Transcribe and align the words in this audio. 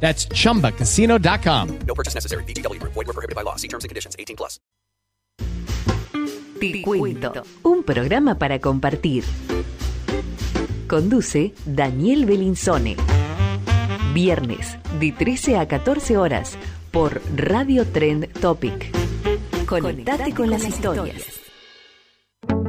That's 0.00 0.26
chumbacasino.com. 0.28 1.78
No 1.86 1.94
purchase 1.94 2.14
necessary. 2.14 2.44
VGW 2.44 2.80
Group. 2.80 2.94
Void 2.94 3.06
were 3.08 3.12
prohibited 3.12 3.36
by 3.36 3.42
law. 3.42 3.56
See 3.56 3.68
terms 3.68 3.84
and 3.84 3.90
conditions. 3.90 4.16
18 4.18 4.36
plus. 4.36 4.58
Te 6.60 6.82
cuento, 6.82 7.32
un 7.62 7.84
programa 7.84 8.36
para 8.36 8.58
compartir. 8.58 9.22
Conduce 10.88 11.54
Daniel 11.64 12.26
Belinzone. 12.26 12.96
Viernes, 14.12 14.76
de 14.98 15.12
13 15.12 15.56
a 15.56 15.68
14 15.68 16.16
horas, 16.16 16.58
por 16.90 17.22
Radio 17.36 17.86
Trend 17.86 18.32
Topic. 18.40 18.90
Conectate 19.66 20.34
con 20.34 20.50
las 20.50 20.66
historias. 20.66 21.38
¿Qué 22.48 22.67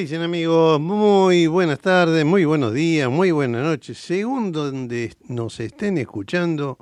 dicen 0.00 0.22
amigos? 0.22 0.80
Muy 0.80 1.46
buenas 1.46 1.78
tardes, 1.78 2.24
muy 2.24 2.46
buenos 2.46 2.72
días, 2.72 3.10
muy 3.10 3.32
buenas 3.32 3.62
noches. 3.62 3.98
Según 3.98 4.50
donde 4.50 5.12
nos 5.28 5.60
estén 5.60 5.98
escuchando, 5.98 6.78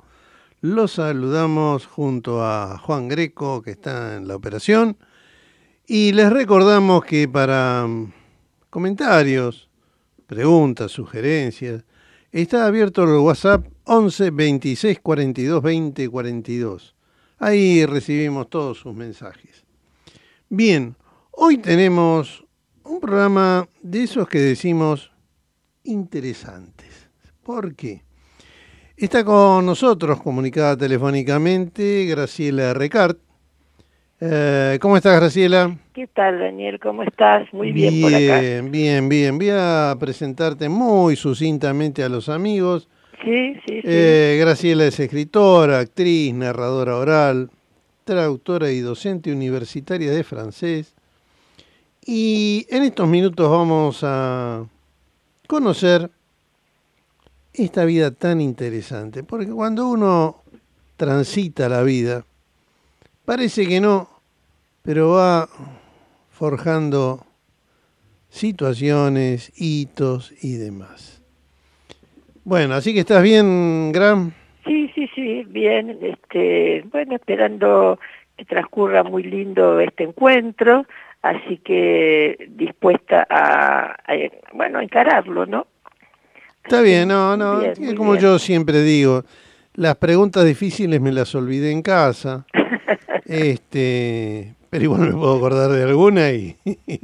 los 0.61 0.93
saludamos 0.93 1.85
junto 1.85 2.41
a 2.41 2.77
Juan 2.77 3.09
Greco, 3.09 3.61
que 3.61 3.71
está 3.71 4.15
en 4.15 4.25
la 4.25 4.37
operación. 4.37 4.95
Y 5.85 6.13
les 6.13 6.31
recordamos 6.31 7.03
que 7.03 7.27
para 7.27 7.85
mm, 7.85 8.13
comentarios, 8.69 9.69
preguntas, 10.25 10.89
sugerencias, 10.89 11.83
está 12.31 12.67
abierto 12.67 13.03
el 13.03 13.19
WhatsApp 13.19 13.67
11 13.83 14.31
26 14.31 14.99
42 15.01 15.61
20 15.61 16.07
42. 16.07 16.95
Ahí 17.39 17.85
recibimos 17.85 18.49
todos 18.49 18.77
sus 18.77 18.95
mensajes. 18.95 19.65
Bien, 20.47 20.95
hoy 21.31 21.57
tenemos 21.57 22.45
un 22.89 22.99
programa 22.99 23.67
de 23.83 24.03
esos 24.03 24.27
que 24.27 24.39
decimos 24.39 25.11
interesantes. 25.83 27.07
¿Por 27.43 27.75
qué? 27.75 28.01
Está 28.97 29.23
con 29.23 29.63
nosotros, 29.63 30.19
comunicada 30.21 30.75
telefónicamente, 30.75 32.05
Graciela 32.05 32.73
Recart. 32.73 33.19
Eh, 34.19 34.79
¿Cómo 34.81 34.97
estás, 34.97 35.19
Graciela? 35.19 35.77
¿Qué 35.93 36.07
tal, 36.07 36.39
Daniel? 36.39 36.79
¿Cómo 36.79 37.03
estás? 37.03 37.47
Muy 37.53 37.71
bien, 37.71 38.01
por 38.01 38.11
acá. 38.11 38.39
Bien, 38.41 38.71
bien, 38.71 39.07
bien. 39.07 39.37
Voy 39.37 39.51
a 39.51 39.95
presentarte 39.99 40.67
muy 40.67 41.15
sucintamente 41.15 42.03
a 42.03 42.09
los 42.09 42.27
amigos. 42.27 42.89
Sí, 43.23 43.53
sí, 43.67 43.81
sí. 43.81 43.81
Eh, 43.83 44.37
Graciela 44.41 44.85
es 44.85 44.99
escritora, 44.99 45.77
actriz, 45.79 46.33
narradora 46.33 46.95
oral, 46.95 47.51
traductora 48.03 48.71
y 48.71 48.79
docente 48.79 49.31
universitaria 49.31 50.09
de 50.09 50.23
francés. 50.23 50.95
Y 52.11 52.65
en 52.71 52.81
estos 52.81 53.07
minutos 53.07 53.47
vamos 53.51 54.03
a 54.03 54.65
conocer 55.45 56.09
esta 57.53 57.85
vida 57.85 58.09
tan 58.09 58.41
interesante, 58.41 59.21
porque 59.21 59.51
cuando 59.51 59.87
uno 59.87 60.41
transita 60.97 61.69
la 61.69 61.83
vida, 61.83 62.25
parece 63.25 63.67
que 63.67 63.79
no, 63.79 64.09
pero 64.81 65.09
va 65.09 65.47
forjando 66.31 67.27
situaciones, 68.29 69.53
hitos 69.55 70.33
y 70.43 70.53
demás. 70.53 71.21
Bueno, 72.43 72.73
así 72.73 72.91
que 72.91 73.01
estás 73.01 73.21
bien, 73.21 73.91
Gram. 73.91 74.31
Sí, 74.65 74.89
sí, 74.95 75.07
sí, 75.13 75.43
bien. 75.47 75.99
Este, 76.01 76.83
bueno, 76.91 77.17
esperando 77.17 77.99
que 78.35 78.45
transcurra 78.45 79.03
muy 79.03 79.21
lindo 79.21 79.79
este 79.79 80.05
encuentro, 80.05 80.87
así 81.21 81.57
que 81.57 82.47
dispuesta 82.51 83.25
a, 83.29 83.91
a 83.91 84.13
bueno, 84.53 84.79
a 84.79 84.83
encararlo, 84.83 85.45
¿no? 85.45 85.67
Está 86.63 86.81
bien, 86.81 87.07
no, 87.07 87.35
no, 87.37 87.59
Bien, 87.59 87.95
como 87.95 88.11
bien. 88.11 88.23
yo 88.23 88.39
siempre 88.39 88.81
digo, 88.83 89.23
las 89.73 89.95
preguntas 89.95 90.45
difíciles 90.45 90.99
me 91.01 91.11
las 91.11 91.33
olvidé 91.35 91.71
en 91.71 91.81
casa, 91.81 92.45
este, 93.25 94.53
pero 94.69 94.83
igual 94.83 95.01
me 95.01 95.11
puedo 95.13 95.37
acordar 95.37 95.71
de 95.71 95.83
alguna 95.83 96.31
y, 96.31 96.55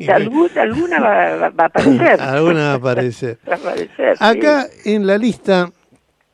alguna, 0.07 0.61
alguna 0.61 0.99
va, 0.99 1.35
va- 1.37 1.49
va 1.49 1.63
a 1.63 1.67
aparecer. 1.67 2.19
alguna 2.21 2.61
va 2.67 2.71
a 2.71 2.75
aparecer. 2.75 3.39
Va 3.49 3.53
a 3.53 3.57
aparecer, 3.57 4.17
sí. 4.17 4.23
Acá 4.23 4.67
en 4.83 5.07
la 5.07 5.17
lista, 5.17 5.71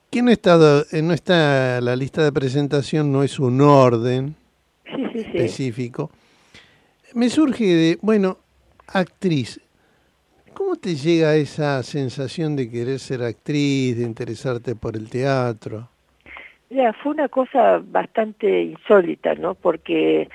que 0.10 0.22
no 0.22 0.32
está, 0.32 0.58
eh, 0.92 1.02
no 1.02 1.14
está 1.14 1.80
la 1.80 1.96
lista 1.96 2.24
de 2.24 2.32
presentación, 2.32 3.12
no 3.12 3.24
es 3.24 3.40
un 3.40 3.62
orden 3.62 4.36
Sí, 4.86 4.92
sí, 5.14 5.20
sí. 5.20 5.20
específico. 5.38 6.12
Me 7.14 7.30
surge 7.30 7.66
de, 7.66 7.98
bueno, 8.02 8.38
actriz. 8.88 9.60
¿Cómo 10.54 10.76
te 10.76 10.96
llega 10.96 11.36
esa 11.36 11.82
sensación 11.84 12.56
de 12.56 12.70
querer 12.70 13.00
ser 13.00 13.22
actriz, 13.24 13.98
de 13.98 14.04
interesarte 14.04 14.76
por 14.76 14.96
el 14.96 15.10
teatro? 15.10 15.90
Ya, 16.70 16.94
fue 16.94 17.14
una 17.14 17.28
cosa 17.28 17.82
bastante 17.84 18.64
insólita, 18.64 19.36
¿no? 19.36 19.56
Porque 19.56 20.30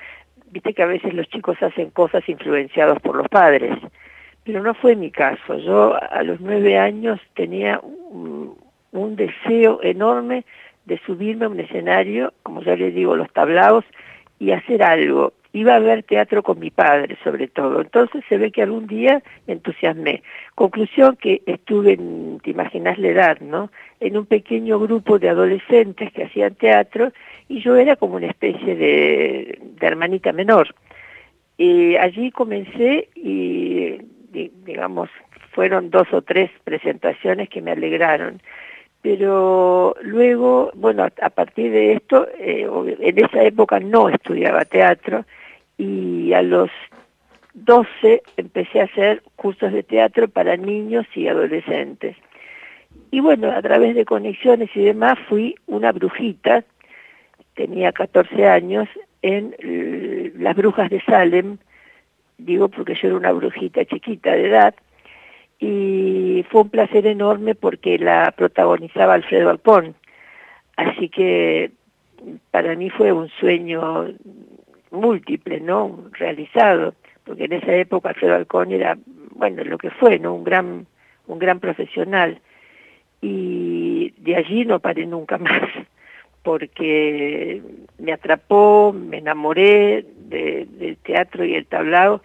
viste 0.51 0.73
que 0.73 0.83
a 0.83 0.87
veces 0.87 1.13
los 1.13 1.27
chicos 1.29 1.57
hacen 1.61 1.89
cosas 1.89 2.27
influenciados 2.29 2.99
por 3.01 3.15
los 3.15 3.27
padres, 3.27 3.75
pero 4.43 4.61
no 4.61 4.75
fue 4.75 4.95
mi 4.95 5.09
caso. 5.09 5.57
Yo 5.57 5.95
a 5.95 6.21
los 6.23 6.39
nueve 6.39 6.77
años 6.77 7.19
tenía 7.35 7.79
un, 7.79 8.55
un 8.91 9.15
deseo 9.15 9.81
enorme 9.81 10.45
de 10.85 10.99
subirme 11.05 11.45
a 11.45 11.49
un 11.49 11.59
escenario, 11.59 12.33
como 12.43 12.61
ya 12.61 12.75
les 12.75 12.93
digo, 12.93 13.15
los 13.15 13.31
tablaos, 13.33 13.85
y 14.39 14.51
hacer 14.51 14.83
algo. 14.83 15.33
Iba 15.57 15.75
a 15.75 15.79
ver 15.79 16.03
teatro 16.03 16.43
con 16.43 16.59
mi 16.59 16.69
padre, 16.69 17.17
sobre 17.23 17.47
todo. 17.47 17.81
Entonces 17.81 18.23
se 18.29 18.37
ve 18.37 18.51
que 18.51 18.61
algún 18.61 18.85
día 18.85 19.23
me 19.47 19.53
entusiasmé. 19.53 20.21
Conclusión 20.53 21.15
que 21.15 21.41
estuve, 21.47 21.93
en, 21.93 22.39
te 22.43 22.51
imaginas 22.51 22.99
la 22.99 23.07
edad, 23.07 23.39
¿no? 23.39 23.71
En 23.99 24.17
un 24.17 24.27
pequeño 24.27 24.77
grupo 24.77 25.17
de 25.17 25.29
adolescentes 25.29 26.11
que 26.13 26.25
hacían 26.25 26.53
teatro 26.53 27.11
y 27.47 27.59
yo 27.61 27.75
era 27.75 27.95
como 27.95 28.17
una 28.17 28.27
especie 28.27 28.75
de, 28.75 29.59
hermanita 29.81 30.31
menor. 30.31 30.75
Y 31.57 31.95
allí 31.95 32.29
comencé 32.29 33.09
y, 33.15 33.97
di- 34.31 34.51
digamos, 34.63 35.09
fueron 35.53 35.89
dos 35.89 36.07
o 36.13 36.21
tres 36.21 36.51
presentaciones 36.65 37.49
que 37.49 37.63
me 37.63 37.71
alegraron. 37.71 38.41
Pero 39.01 39.95
luego, 40.03 40.71
bueno, 40.75 41.03
a, 41.03 41.29
partir 41.31 41.71
de 41.71 41.93
esto, 41.93 42.27
eh, 42.37 42.67
en 42.99 43.25
esa 43.25 43.41
época 43.41 43.79
no 43.79 44.07
estudiaba 44.09 44.65
teatro 44.65 45.25
y 45.77 46.33
a 46.33 46.41
los 46.41 46.69
12 47.53 48.21
empecé 48.37 48.81
a 48.81 48.85
hacer 48.85 49.23
cursos 49.35 49.71
de 49.73 49.83
teatro 49.83 50.27
para 50.27 50.57
niños 50.57 51.05
y 51.15 51.27
adolescentes. 51.27 52.15
Y 53.11 53.19
bueno, 53.19 53.51
a 53.51 53.61
través 53.61 53.95
de 53.95 54.05
conexiones 54.05 54.69
y 54.75 54.83
demás 54.83 55.17
fui 55.27 55.55
una 55.65 55.91
brujita, 55.91 56.63
tenía 57.55 57.91
14 57.91 58.47
años, 58.47 58.87
en 59.21 59.55
Las 60.37 60.55
Brujas 60.55 60.89
de 60.89 61.01
Salem, 61.01 61.57
digo 62.37 62.69
porque 62.69 62.95
yo 62.95 63.07
era 63.07 63.17
una 63.17 63.31
brujita 63.31 63.83
chiquita 63.85 64.31
de 64.31 64.47
edad, 64.47 64.75
y 65.59 66.45
fue 66.49 66.61
un 66.61 66.69
placer 66.69 67.07
enorme 67.07 67.55
porque 67.55 67.97
la 67.97 68.31
protagonizaba 68.35 69.15
Alfredo 69.15 69.49
Alpón. 69.49 69.95
Así 70.75 71.09
que 71.09 71.71
para 72.51 72.75
mí 72.75 72.91
fue 72.91 73.11
un 73.11 73.29
sueño 73.29 74.07
múltiple, 74.91 75.59
¿no? 75.59 76.09
Realizado, 76.13 76.93
porque 77.23 77.45
en 77.45 77.53
esa 77.53 77.73
época 77.73 78.09
Alfredo 78.09 78.35
Alcón 78.35 78.71
era, 78.71 78.97
bueno, 79.31 79.63
lo 79.63 79.77
que 79.77 79.89
fue, 79.91 80.19
¿no? 80.19 80.33
Un 80.33 80.43
gran, 80.43 80.87
un 81.27 81.39
gran 81.39 81.59
profesional. 81.59 82.39
Y 83.21 84.13
de 84.17 84.35
allí 84.35 84.65
no 84.65 84.79
paré 84.79 85.05
nunca 85.05 85.37
más, 85.37 85.69
porque 86.43 87.61
me 87.97 88.13
atrapó, 88.13 88.93
me 88.93 89.17
enamoré 89.17 90.05
del 90.17 90.97
teatro 91.03 91.45
y 91.45 91.55
el 91.55 91.65
tablao 91.65 92.21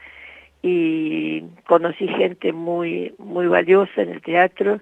y 0.63 1.43
conocí 1.67 2.07
gente 2.07 2.53
muy, 2.53 3.15
muy 3.19 3.49
valiosa 3.49 4.03
en 4.03 4.11
el 4.11 4.23
teatro, 4.23 4.81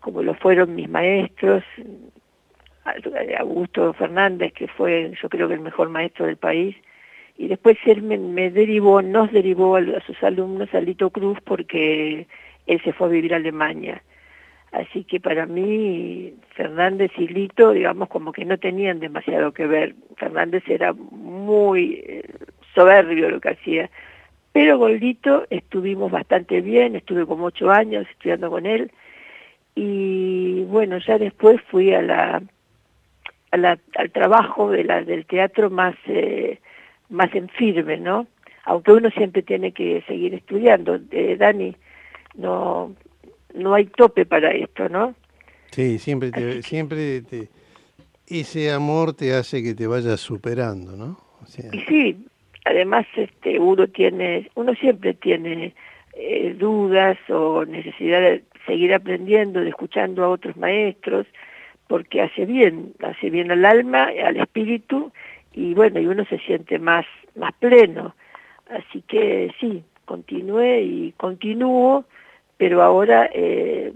como 0.00 0.22
lo 0.22 0.34
fueron 0.34 0.74
mis 0.74 0.88
maestros, 0.88 1.64
Augusto 3.38 3.92
Fernández, 3.94 4.52
que 4.52 4.68
fue 4.68 5.12
yo 5.20 5.28
creo 5.28 5.48
que 5.48 5.54
el 5.54 5.60
mejor 5.60 5.88
maestro 5.88 6.26
del 6.26 6.36
país, 6.36 6.76
y 7.36 7.48
después 7.48 7.76
él 7.86 8.02
me, 8.02 8.50
derivó, 8.50 9.02
nos 9.02 9.32
derivó 9.32 9.76
a, 9.76 9.82
sus 10.06 10.22
alumnos 10.22 10.72
a 10.74 10.80
Lito 10.80 11.10
Cruz 11.10 11.38
porque 11.44 12.26
él 12.66 12.80
se 12.82 12.92
fue 12.92 13.08
a 13.08 13.10
vivir 13.10 13.34
a 13.34 13.38
Alemania. 13.38 14.02
Así 14.72 15.04
que 15.04 15.18
para 15.18 15.46
mí 15.46 16.34
Fernández 16.54 17.10
y 17.16 17.26
Lito, 17.26 17.72
digamos, 17.72 18.08
como 18.08 18.32
que 18.32 18.44
no 18.44 18.58
tenían 18.58 19.00
demasiado 19.00 19.52
que 19.52 19.66
ver. 19.66 19.94
Fernández 20.16 20.62
era 20.68 20.92
muy 20.92 22.02
eh, 22.06 22.22
soberbio 22.74 23.30
lo 23.30 23.40
que 23.40 23.50
hacía. 23.50 23.90
Pero 24.52 24.78
con 24.78 24.96
Lito 24.96 25.46
estuvimos 25.50 26.10
bastante 26.10 26.60
bien, 26.60 26.94
estuve 26.94 27.26
como 27.26 27.46
ocho 27.46 27.70
años 27.70 28.06
estudiando 28.10 28.50
con 28.50 28.66
él. 28.66 28.92
Y 29.74 30.64
bueno, 30.64 30.98
ya 30.98 31.18
después 31.18 31.60
fui 31.70 31.92
a 31.94 32.02
la 32.02 32.42
al 33.52 34.10
trabajo 34.12 34.70
de 34.70 34.84
la, 34.84 35.02
del 35.02 35.26
teatro 35.26 35.70
más, 35.70 35.96
eh, 36.06 36.60
más 37.10 37.34
en 37.34 37.48
firme, 37.48 37.98
¿no? 37.98 38.26
Aunque 38.64 38.92
uno 38.92 39.10
siempre 39.10 39.42
tiene 39.42 39.72
que 39.72 40.02
seguir 40.06 40.34
estudiando. 40.34 40.98
Eh, 41.10 41.36
Dani, 41.36 41.74
no, 42.36 42.94
no 43.54 43.74
hay 43.74 43.86
tope 43.86 44.24
para 44.26 44.50
esto, 44.52 44.88
¿no? 44.88 45.14
Sí, 45.70 45.98
siempre, 45.98 46.30
te, 46.30 46.62
siempre 46.62 47.22
te, 47.22 47.48
ese 48.26 48.72
amor 48.72 49.14
te 49.14 49.34
hace 49.34 49.62
que 49.62 49.74
te 49.74 49.86
vayas 49.86 50.20
superando, 50.20 50.96
¿no? 50.96 51.18
Y 51.72 51.80
sí, 51.80 52.26
además 52.64 53.06
este, 53.16 53.58
uno 53.58 53.88
tiene, 53.88 54.50
uno 54.54 54.74
siempre 54.74 55.14
tiene 55.14 55.74
eh, 56.14 56.54
dudas 56.58 57.18
o 57.28 57.64
necesidad 57.64 58.20
de 58.20 58.44
seguir 58.66 58.94
aprendiendo, 58.94 59.60
de 59.60 59.70
escuchando 59.70 60.24
a 60.24 60.28
otros 60.28 60.56
maestros, 60.56 61.26
porque 61.88 62.20
hace 62.20 62.46
bien, 62.46 62.92
hace 63.00 63.30
bien 63.30 63.50
al 63.50 63.64
alma, 63.64 64.10
al 64.24 64.36
espíritu, 64.36 65.12
y 65.52 65.74
bueno, 65.74 66.00
y 66.00 66.06
uno 66.06 66.24
se 66.26 66.38
siente 66.38 66.78
más, 66.78 67.06
más 67.34 67.52
pleno. 67.54 68.14
Así 68.68 69.02
que 69.02 69.52
sí, 69.60 69.82
continué 70.04 70.82
y 70.82 71.12
continúo, 71.16 72.04
pero 72.56 72.82
ahora, 72.82 73.28
eh, 73.32 73.92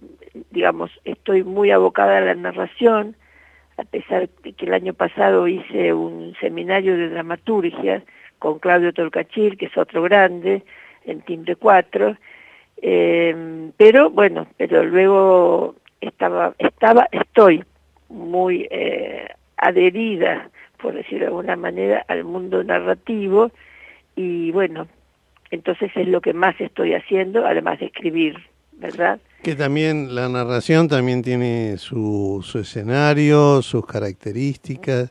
digamos, 0.51 0.91
estoy 1.05 1.45
muy 1.45 1.71
abocada 1.71 2.19
a 2.19 2.23
la 2.23 2.35
narración, 2.35 3.17
a 3.77 3.85
pesar 3.85 4.29
de 4.43 4.53
que 4.53 4.67
el 4.67 4.75
año 4.75 4.95
pasado 4.95 5.47
hice 5.49 5.93
un 5.93 6.35
seminario 6.41 6.97
de 6.97 7.09
dramaturgia 7.09 8.03
con 8.39 8.59
Claudio 8.59 8.93
Tolcachir, 8.93 9.56
que 9.56 9.67
es 9.67 9.77
otro 9.77 10.03
grande, 10.03 10.62
en 11.05 11.21
Timbre 11.23 11.56
4, 11.56 12.17
eh, 12.83 13.71
pero 13.77 14.11
bueno, 14.11 14.47
pero 14.56 14.85
luego 14.85 15.77
estaba, 16.01 16.55
estaba, 16.59 17.09
estoy 17.12 17.65
muy 18.09 18.67
eh, 18.71 19.29
adherida, 19.56 20.51
por 20.84 20.92
decirlo 20.92 21.20
de 21.20 21.26
alguna 21.28 21.56
manera, 21.56 22.04
al 22.08 22.25
mundo 22.25 22.62
narrativo 22.62 23.50
y 24.16 24.50
bueno, 24.50 24.86
entonces 25.50 25.90
es 25.94 26.06
lo 26.06 26.20
que 26.20 26.34
más 26.34 26.60
estoy 26.60 26.92
haciendo, 26.92 27.46
además 27.46 27.81
de 27.81 27.86
escribir, 27.86 28.36
¿verdad? 28.72 29.19
Que 29.42 29.54
también 29.54 30.14
la 30.14 30.28
narración 30.28 30.88
también 30.88 31.22
tiene 31.22 31.78
su, 31.78 32.44
su 32.44 32.58
escenario, 32.58 33.62
sus 33.62 33.86
características. 33.86 35.10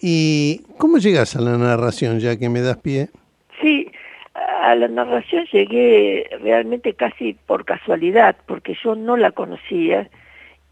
¿Y 0.00 0.62
cómo 0.78 0.96
llegas 0.96 1.36
a 1.36 1.42
la 1.42 1.58
narración, 1.58 2.18
ya 2.18 2.38
que 2.38 2.48
me 2.48 2.62
das 2.62 2.78
pie? 2.78 3.10
Sí, 3.60 3.92
a 4.62 4.74
la 4.74 4.88
narración 4.88 5.44
llegué 5.52 6.26
realmente 6.40 6.94
casi 6.94 7.34
por 7.34 7.66
casualidad, 7.66 8.34
porque 8.46 8.74
yo 8.82 8.94
no 8.94 9.18
la 9.18 9.32
conocía 9.32 10.08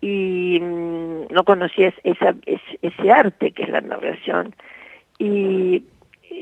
y 0.00 0.58
mm, 0.61 1.32
no 1.32 1.44
conocía 1.44 1.93
esa, 2.05 2.35
ese, 2.47 3.12
arte 3.12 3.52
que 3.52 3.64
es 3.64 3.69
la 3.69 3.81
narración. 3.81 4.55
Y 5.19 5.85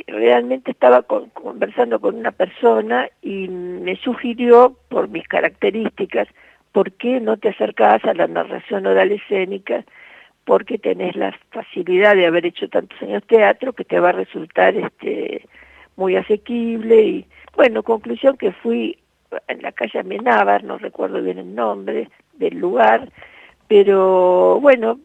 realmente 0.07 0.71
estaba 0.71 1.03
conversando 1.03 2.01
con 2.01 2.17
una 2.17 2.31
persona 2.31 3.09
y 3.23 3.49
me 3.49 3.97
sugirió, 3.97 4.77
por 4.89 5.09
mis 5.09 5.27
características, 5.27 6.29
¿por 6.73 6.93
qué 6.93 7.21
no 7.21 7.37
te 7.37 7.49
acercás 7.49 8.05
a 8.05 8.15
la 8.15 8.27
narración 8.29 8.87
oral 8.87 9.11
escénica? 9.11 9.85
Porque 10.45 10.79
tenés 10.79 11.17
la 11.17 11.37
facilidad 11.51 12.15
de 12.15 12.27
haber 12.27 12.47
hecho 12.47 12.69
tantos 12.69 13.01
años 13.03 13.25
teatro 13.27 13.73
que 13.73 13.85
te 13.85 13.99
va 13.99 14.11
a 14.11 14.13
resultar 14.13 14.77
este 14.77 15.45
muy 15.97 16.15
asequible 16.15 17.03
y 17.03 17.27
bueno, 17.57 17.83
conclusión 17.83 18.37
que 18.37 18.53
fui 18.53 18.97
en 19.49 19.63
la 19.63 19.73
calle 19.73 19.99
Amenábar, 19.99 20.63
no 20.63 20.79
recuerdo 20.79 21.21
bien 21.21 21.39
el 21.39 21.55
nombre 21.55 22.09
del 22.35 22.57
lugar, 22.59 23.11
pero 23.69 24.59
bueno, 24.61 24.99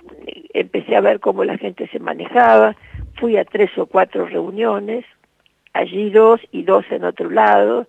empecé 0.54 0.96
a 0.96 1.02
ver 1.02 1.20
cómo 1.20 1.44
la 1.44 1.58
gente 1.58 1.88
se 1.90 2.00
manejaba, 2.00 2.76
fui 3.16 3.38
a 3.38 3.46
tres 3.46 3.78
o 3.78 3.86
cuatro 3.86 4.26
reuniones, 4.26 5.06
allí 5.74 6.10
dos 6.10 6.42
y 6.52 6.64
dos 6.64 6.86
en 6.90 7.04
otro 7.04 7.30
lado, 7.30 7.88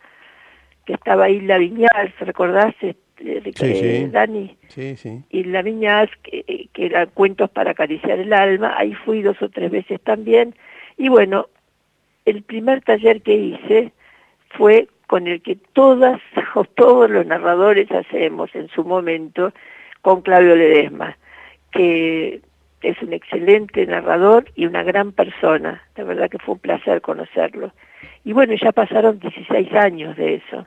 que 0.85 0.95
estaba 0.95 1.31
Isla 1.31 1.59
Viñas, 1.59 2.19
¿recordás, 2.19 2.75
este, 2.81 3.53
sí, 3.55 4.09
Dani? 4.11 4.57
Sí, 4.69 4.97
sí. 4.97 5.23
Isla 5.31 5.63
Viñas, 5.63 6.11
que, 6.23 6.69
que 6.73 6.87
eran 6.87 7.09
cuentos 7.15 7.49
para 7.51 7.71
acariciar 7.71 8.19
el 8.19 8.33
alma, 8.33 8.75
ahí 8.77 8.95
fui 8.95 9.23
dos 9.23 9.41
o 9.41 9.49
tres 9.49 9.71
veces 9.71 10.01
también, 10.01 10.55
y 10.97 11.09
bueno, 11.09 11.47
el 12.25 12.43
primer 12.43 12.83
taller 12.83 13.23
que 13.23 13.35
hice 13.35 13.93
fue 14.51 14.89
con 15.07 15.27
el 15.27 15.43
que 15.43 15.57
todas 15.73 16.21
o 16.55 16.65
todos 16.77 17.11
los 17.11 17.27
narradores 17.27 17.91
hacemos 17.93 18.55
en 18.55 18.69
su 18.69 18.85
momento, 18.85 19.53
con 20.05 20.21
Claudio 20.21 20.55
Ledesma, 20.55 21.17
que 21.73 22.43
es 22.83 23.03
un 23.03 23.15
excelente 23.15 23.87
narrador 23.87 24.45
y 24.55 24.67
una 24.67 24.83
gran 24.83 25.13
persona. 25.13 25.83
La 25.97 26.05
verdad 26.05 26.29
que 26.29 26.39
fue 26.39 26.57
un 26.57 26.61
placer 26.61 27.01
conocerlo. 27.01 27.73
Y 28.23 28.35
bueno, 28.35 28.53
ya 28.55 28.71
pasaron 28.73 29.19
16 29.19 29.73
años 29.73 30.15
de 30.19 30.35
eso 30.35 30.67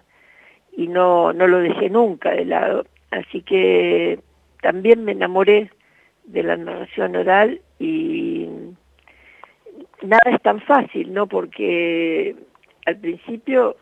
y 0.75 0.87
no, 0.87 1.33
no 1.33 1.45
lo 1.45 1.59
dejé 1.59 1.91
nunca 1.91 2.31
de 2.31 2.45
lado. 2.45 2.87
Así 3.11 3.43
que 3.43 4.19
también 4.63 5.05
me 5.05 5.11
enamoré 5.11 5.69
de 6.23 6.41
la 6.41 6.57
narración 6.57 7.15
oral 7.15 7.61
y 7.77 8.49
nada 10.01 10.31
es 10.31 10.41
tan 10.41 10.61
fácil, 10.61 11.13
¿no? 11.13 11.27
Porque 11.27 12.35
al 12.87 12.97
principio 12.97 13.77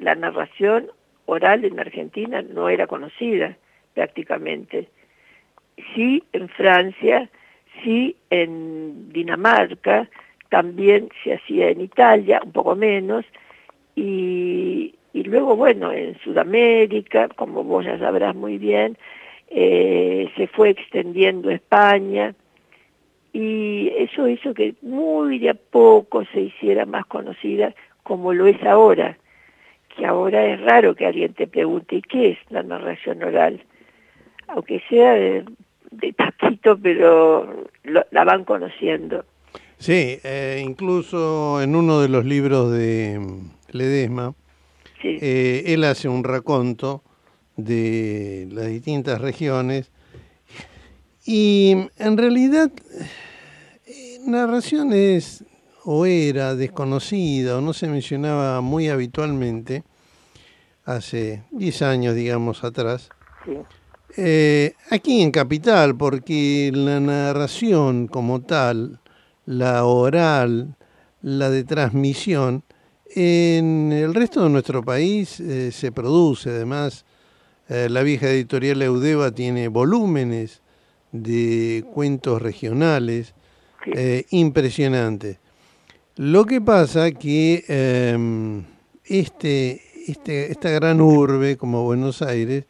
la 0.00 0.14
narración 0.14 0.90
oral 1.24 1.64
en 1.64 1.80
Argentina 1.80 2.42
no 2.42 2.68
era 2.68 2.86
conocida 2.86 3.56
prácticamente 3.94 4.90
sí 5.94 6.22
en 6.32 6.48
Francia, 6.48 7.28
sí 7.82 8.16
en 8.30 9.12
Dinamarca, 9.12 10.08
también 10.48 11.08
se 11.22 11.34
hacía 11.34 11.68
en 11.68 11.80
Italia, 11.80 12.40
un 12.44 12.52
poco 12.52 12.74
menos, 12.74 13.24
y, 13.94 14.94
y 15.12 15.22
luego, 15.24 15.56
bueno, 15.56 15.92
en 15.92 16.18
Sudamérica, 16.20 17.28
como 17.28 17.64
vos 17.64 17.84
ya 17.84 17.98
sabrás 17.98 18.34
muy 18.34 18.58
bien, 18.58 18.96
eh, 19.48 20.30
se 20.36 20.46
fue 20.46 20.70
extendiendo 20.70 21.50
España, 21.50 22.34
y 23.32 23.92
eso 23.96 24.26
hizo 24.26 24.54
que 24.54 24.74
muy 24.82 25.38
de 25.38 25.50
a 25.50 25.54
poco 25.54 26.24
se 26.32 26.40
hiciera 26.40 26.86
más 26.86 27.04
conocida 27.06 27.74
como 28.02 28.32
lo 28.32 28.46
es 28.46 28.62
ahora, 28.62 29.18
que 29.94 30.06
ahora 30.06 30.46
es 30.46 30.60
raro 30.62 30.94
que 30.94 31.06
alguien 31.06 31.34
te 31.34 31.46
pregunte, 31.46 31.96
¿y 31.96 32.02
qué 32.02 32.30
es 32.30 32.38
la 32.48 32.62
narración 32.62 33.22
oral? 33.22 33.60
Aunque 34.48 34.82
sea 34.88 35.12
de 35.12 35.44
de 35.90 36.12
taquito, 36.12 36.78
pero 36.78 37.66
la 37.84 38.24
van 38.24 38.44
conociendo. 38.44 39.24
Sí, 39.78 40.18
eh, 40.24 40.62
incluso 40.64 41.62
en 41.62 41.76
uno 41.76 42.00
de 42.00 42.08
los 42.08 42.24
libros 42.24 42.72
de 42.72 43.20
Ledesma, 43.70 44.34
eh, 45.04 45.62
él 45.66 45.84
hace 45.84 46.08
un 46.08 46.24
raconto 46.24 47.02
de 47.56 48.48
las 48.50 48.66
distintas 48.66 49.20
regiones 49.20 49.92
y 51.24 51.76
en 51.96 52.16
realidad 52.16 52.72
eh, 53.86 54.18
narración 54.26 54.92
es 54.92 55.44
o 55.84 56.06
era 56.06 56.56
desconocida 56.56 57.58
o 57.58 57.60
no 57.60 57.72
se 57.72 57.86
mencionaba 57.86 58.60
muy 58.60 58.88
habitualmente 58.88 59.84
hace 60.84 61.42
10 61.52 61.82
años, 61.82 62.14
digamos, 62.14 62.64
atrás. 62.64 63.10
Sí. 63.44 63.52
Eh, 64.16 64.74
aquí 64.90 65.20
en 65.20 65.30
Capital, 65.30 65.96
porque 65.96 66.70
la 66.74 66.98
narración 66.98 68.06
como 68.08 68.40
tal, 68.40 69.00
la 69.44 69.84
oral, 69.84 70.76
la 71.22 71.50
de 71.50 71.64
transmisión, 71.64 72.64
en 73.14 73.92
el 73.92 74.14
resto 74.14 74.42
de 74.42 74.50
nuestro 74.50 74.82
país 74.82 75.40
eh, 75.40 75.72
se 75.72 75.92
produce, 75.92 76.50
además, 76.50 77.04
eh, 77.68 77.88
la 77.90 78.02
vieja 78.02 78.28
editorial 78.28 78.82
Eudeva 78.82 79.30
tiene 79.30 79.68
volúmenes 79.68 80.62
de 81.12 81.84
cuentos 81.92 82.40
regionales 82.40 83.34
impresionantes. 84.30 85.38
Lo 86.16 86.44
que 86.44 86.60
pasa 86.60 87.10
que 87.12 87.64
em, 87.68 88.64
este, 89.04 89.80
este, 90.06 90.50
esta 90.50 90.68
gran 90.70 91.00
urbe 91.00 91.56
como 91.56 91.84
Buenos 91.84 92.20
Aires 92.20 92.64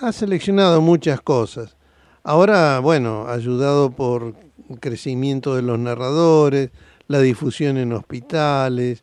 ha 0.00 0.12
seleccionado 0.12 0.80
muchas 0.80 1.20
cosas. 1.20 1.76
Ahora, 2.22 2.78
bueno, 2.78 3.26
ayudado 3.28 3.90
por 3.90 4.34
el 4.70 4.80
crecimiento 4.80 5.56
de 5.56 5.62
los 5.62 5.78
narradores, 5.78 6.70
la 7.06 7.20
difusión 7.20 7.76
en 7.76 7.92
hospitales, 7.92 9.02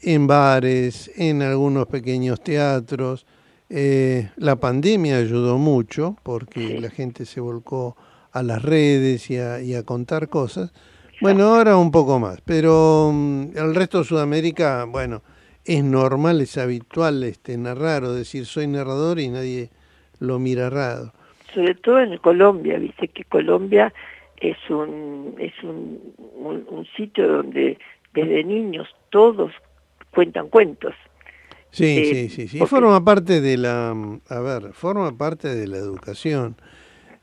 en 0.00 0.26
bares, 0.26 1.10
en 1.16 1.42
algunos 1.42 1.86
pequeños 1.86 2.40
teatros. 2.40 3.26
Eh, 3.70 4.30
la 4.36 4.56
pandemia 4.56 5.18
ayudó 5.18 5.58
mucho 5.58 6.16
porque 6.22 6.80
la 6.80 6.90
gente 6.90 7.26
se 7.26 7.40
volcó 7.40 7.96
a 8.32 8.42
las 8.42 8.62
redes 8.62 9.30
y 9.30 9.38
a, 9.38 9.82
contar 9.84 10.28
cosas. 10.28 10.72
Bueno, 11.20 11.54
ahora 11.54 11.76
un 11.76 11.90
poco 11.90 12.18
más, 12.18 12.40
pero 12.44 13.10
mm, 13.12 13.56
el 13.56 13.74
resto 13.74 13.98
de 13.98 14.04
Sudamérica, 14.04 14.84
bueno, 14.84 15.22
es 15.68 15.84
normal, 15.84 16.40
es 16.40 16.56
habitual 16.56 17.22
este 17.24 17.58
narrar 17.58 18.02
o 18.04 18.14
decir 18.14 18.46
soy 18.46 18.66
narrador 18.66 19.20
y 19.20 19.28
nadie 19.28 19.68
lo 20.18 20.38
mira 20.38 20.70
raro. 20.70 21.12
Sobre 21.52 21.74
todo 21.74 22.00
en 22.00 22.16
Colombia, 22.18 22.78
viste 22.78 23.08
que 23.08 23.24
Colombia 23.24 23.92
es 24.38 24.56
un 24.70 25.34
es 25.38 25.52
un, 25.62 26.14
un, 26.36 26.86
sitio 26.96 27.28
donde 27.28 27.78
desde 28.14 28.44
niños 28.44 28.88
todos 29.10 29.52
cuentan 30.10 30.48
cuentos. 30.48 30.94
Sí, 31.70 31.84
eh, 31.84 32.04
sí, 32.04 32.28
sí, 32.30 32.48
sí. 32.48 32.58
Forma 32.66 33.04
parte 33.04 33.42
de 33.42 33.58
la, 33.58 33.90
a 33.90 34.40
ver, 34.40 34.72
forma 34.72 35.16
parte 35.18 35.54
de 35.54 35.68
la 35.68 35.76
educación. 35.76 36.56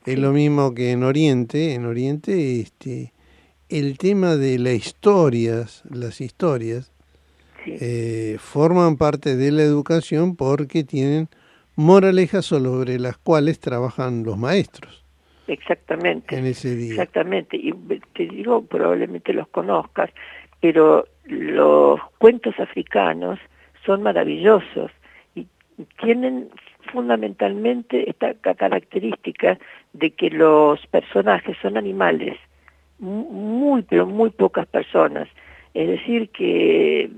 Es 0.06 0.20
lo 0.20 0.32
mismo 0.32 0.76
que 0.76 0.92
en 0.92 1.02
Oriente, 1.02 1.74
en 1.74 1.86
Oriente, 1.86 2.60
este, 2.60 3.12
el 3.70 3.98
tema 3.98 4.36
de 4.36 4.60
las 4.60 4.76
historias, 4.76 5.84
las 5.90 6.22
historias, 6.22 6.95
eh, 7.66 8.38
forman 8.40 8.98
parte 8.98 9.36
de 9.36 9.52
la 9.52 9.64
educación 9.64 10.36
porque 10.36 10.84
tienen 10.84 11.28
moralejas 11.76 12.46
sobre 12.46 13.00
las 13.00 13.18
cuales 13.18 13.60
trabajan 13.60 14.24
los 14.24 14.38
maestros. 14.38 15.04
Exactamente. 15.48 16.36
En 16.36 16.46
ese 16.46 16.76
día. 16.76 16.92
Exactamente. 16.92 17.58
Y 17.58 17.74
te 18.14 18.28
digo, 18.28 18.66
probablemente 18.66 19.34
los 19.34 19.48
conozcas, 19.50 20.10
pero 20.62 21.06
los 21.26 22.00
cuentos 22.18 22.60
africanos 22.60 23.40
son 23.86 24.02
maravillosos 24.02 24.92
y 25.36 25.48
tienen 26.02 26.50
fundamentalmente 26.92 28.10
esta 28.10 28.34
característica 28.34 29.58
de 29.94 30.12
que 30.12 30.30
los 30.30 30.86
personajes 30.88 31.58
son 31.62 31.78
animales, 31.78 32.38
muy, 33.00 33.82
pero 33.84 34.06
muy 34.06 34.30
pocas 34.30 34.66
personas. 34.68 35.28
Es 35.74 35.90
decir, 35.90 36.30
que 36.30 37.10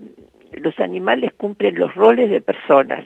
los 0.53 0.79
animales 0.79 1.33
cumplen 1.33 1.79
los 1.79 1.93
roles 1.95 2.29
de 2.29 2.41
personas 2.41 3.05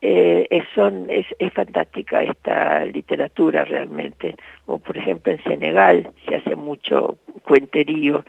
eh, 0.00 0.46
es, 0.50 0.64
son, 0.74 1.10
es, 1.10 1.26
es 1.38 1.52
fantástica 1.52 2.22
esta 2.22 2.84
literatura 2.84 3.64
realmente. 3.64 4.36
O 4.66 4.78
por 4.78 4.96
ejemplo 4.96 5.32
en 5.32 5.42
Senegal 5.42 6.10
se 6.28 6.36
hace 6.36 6.54
mucho 6.54 7.18
cuenterío 7.42 8.24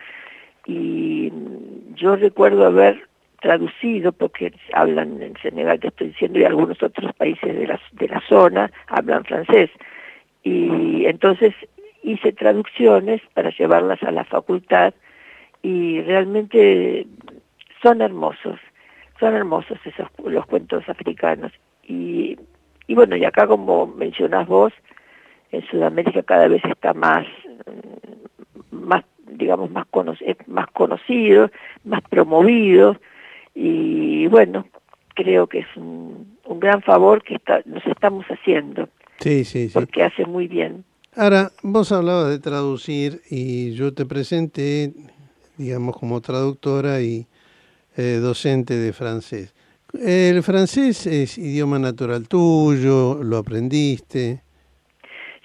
y 0.66 1.32
yo 1.96 2.16
recuerdo 2.16 2.66
haber 2.66 3.08
traducido, 3.42 4.12
porque 4.12 4.54
hablan 4.74 5.22
en 5.22 5.34
Senegal, 5.42 5.80
te 5.80 5.88
estoy 5.88 6.08
diciendo, 6.10 6.40
y 6.40 6.44
algunos 6.44 6.82
otros 6.84 7.14
países 7.14 7.56
de 7.58 7.68
la, 7.68 7.80
de 7.94 8.08
la 8.08 8.22
zona 8.28 8.72
hablan 8.88 9.24
francés. 9.24 9.70
Y 10.44 11.06
entonces 11.06 11.54
hice 12.04 12.34
traducciones 12.34 13.22
para 13.34 13.50
llevarlas 13.52 14.02
a 14.04 14.12
la 14.12 14.26
facultad 14.26 14.94
y 15.62 16.02
realmente 16.02 17.06
son 17.82 18.02
hermosos 18.02 18.60
son 19.20 19.36
hermosos 19.36 19.78
esos 19.86 20.08
los 20.24 20.46
cuentos 20.46 20.88
africanos. 20.88 21.52
Y, 21.84 22.38
y 22.88 22.96
bueno 22.96 23.16
y 23.16 23.26
acá 23.26 23.48
como 23.48 23.88
mencionás 23.88 24.48
vos 24.48 24.74
en 25.52 25.66
Sudamérica 25.68 26.24
cada 26.24 26.48
vez 26.48 26.64
está 26.66 26.94
más 26.94 27.26
mm, 27.66 28.76
más 28.76 29.04
digamos 29.28 29.70
más 29.72 29.86
más 30.48 30.68
conocido 30.72 31.52
más 31.84 32.02
promovido. 32.10 32.98
Y 33.54 34.28
bueno 34.28 34.66
creo 35.16 35.48
que 35.48 35.60
es 35.60 35.68
un, 35.76 36.38
un 36.46 36.60
gran 36.60 36.82
favor 36.82 37.22
que 37.24 37.36
está, 37.36 37.62
nos 37.66 37.86
estamos 37.86 38.26
haciendo. 38.28 38.88
Sí 39.20 39.44
sí 39.44 39.68
sí. 39.68 39.74
Porque 39.74 40.04
hace 40.04 40.26
muy 40.26 40.48
bien. 40.48 40.86
Ahora 41.16 41.52
vos 41.62 41.92
hablabas 41.92 42.30
de 42.30 42.40
traducir 42.40 43.22
y 43.30 43.74
yo 43.74 43.94
te 43.94 44.06
presenté 44.06 44.94
digamos 45.58 45.98
como 45.98 46.22
traductora 46.22 47.02
y 47.02 47.28
eh, 48.00 48.20
docente 48.22 48.76
de 48.76 48.94
francés. 48.94 49.54
¿El 49.92 50.42
francés 50.42 51.06
es 51.06 51.38
idioma 51.38 51.78
natural 51.80 52.30
tuyo? 52.30 53.22
¿Lo 53.22 53.36
aprendiste? 53.36 54.42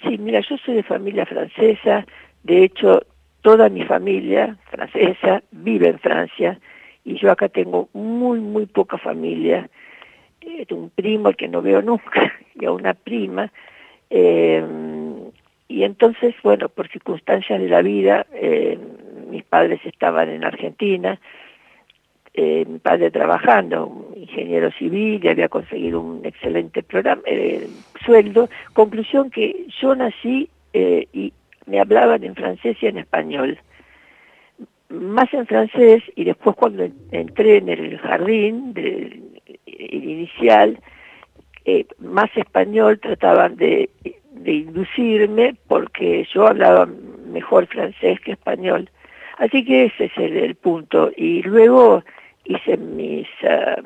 Sí, 0.00 0.18
mira, 0.18 0.38
yo 0.48 0.56
soy 0.58 0.76
de 0.76 0.84
familia 0.84 1.26
francesa, 1.26 2.06
de 2.44 2.62
hecho 2.62 3.02
toda 3.42 3.68
mi 3.68 3.82
familia 3.82 4.56
francesa 4.70 5.42
vive 5.50 5.88
en 5.88 5.98
Francia 5.98 6.60
y 7.04 7.18
yo 7.18 7.32
acá 7.32 7.48
tengo 7.48 7.88
muy, 7.92 8.38
muy 8.38 8.66
poca 8.66 8.98
familia, 8.98 9.68
eh, 10.40 10.64
un 10.70 10.90
primo 10.90 11.32
que 11.32 11.48
no 11.48 11.60
veo 11.60 11.82
nunca 11.82 12.32
y 12.54 12.66
a 12.66 12.70
una 12.70 12.94
prima, 12.94 13.50
eh, 14.10 14.62
y 15.66 15.82
entonces, 15.82 16.36
bueno, 16.44 16.68
por 16.68 16.86
circunstancias 16.88 17.60
de 17.60 17.68
la 17.68 17.82
vida, 17.82 18.26
mis 19.28 19.42
padres 19.42 19.80
estaban 19.84 20.28
en 20.28 20.44
Argentina, 20.44 21.18
eh, 22.34 22.64
mi 22.68 22.80
padre 22.80 23.12
trabajando, 23.12 23.86
un 23.86 24.18
ingeniero 24.18 24.70
civil, 24.72 25.24
y 25.24 25.28
había 25.28 25.48
conseguido 25.48 26.00
un 26.00 26.26
excelente 26.26 26.82
programa, 26.82 27.22
eh, 27.26 27.68
sueldo. 28.04 28.48
Conclusión 28.72 29.30
que 29.30 29.66
yo 29.80 29.94
nací 29.94 30.48
eh, 30.72 31.06
y 31.12 31.32
me 31.66 31.80
hablaban 31.80 32.24
en 32.24 32.34
francés 32.34 32.76
y 32.80 32.86
en 32.86 32.98
español. 32.98 33.58
Más 34.88 35.32
en 35.32 35.46
francés 35.46 36.02
y 36.16 36.24
después 36.24 36.56
cuando 36.56 36.88
entré 37.12 37.58
en 37.58 37.68
el 37.68 37.98
jardín 37.98 38.74
de, 38.74 39.20
inicial, 39.66 40.78
eh, 41.64 41.86
más 41.98 42.30
español 42.36 42.98
trataban 42.98 43.56
de 43.56 43.88
inducirme 44.44 45.54
porque 45.68 46.26
yo 46.34 46.48
hablaba 46.48 46.86
mejor 47.26 47.66
francés 47.66 48.20
que 48.20 48.32
español. 48.32 48.90
Así 49.38 49.64
que 49.64 49.86
ese 49.86 50.04
es 50.04 50.16
el 50.16 50.54
punto. 50.54 51.10
Y 51.16 51.42
luego 51.42 52.04
hice 52.44 52.76
mis, 52.76 53.26
uh, 53.42 53.82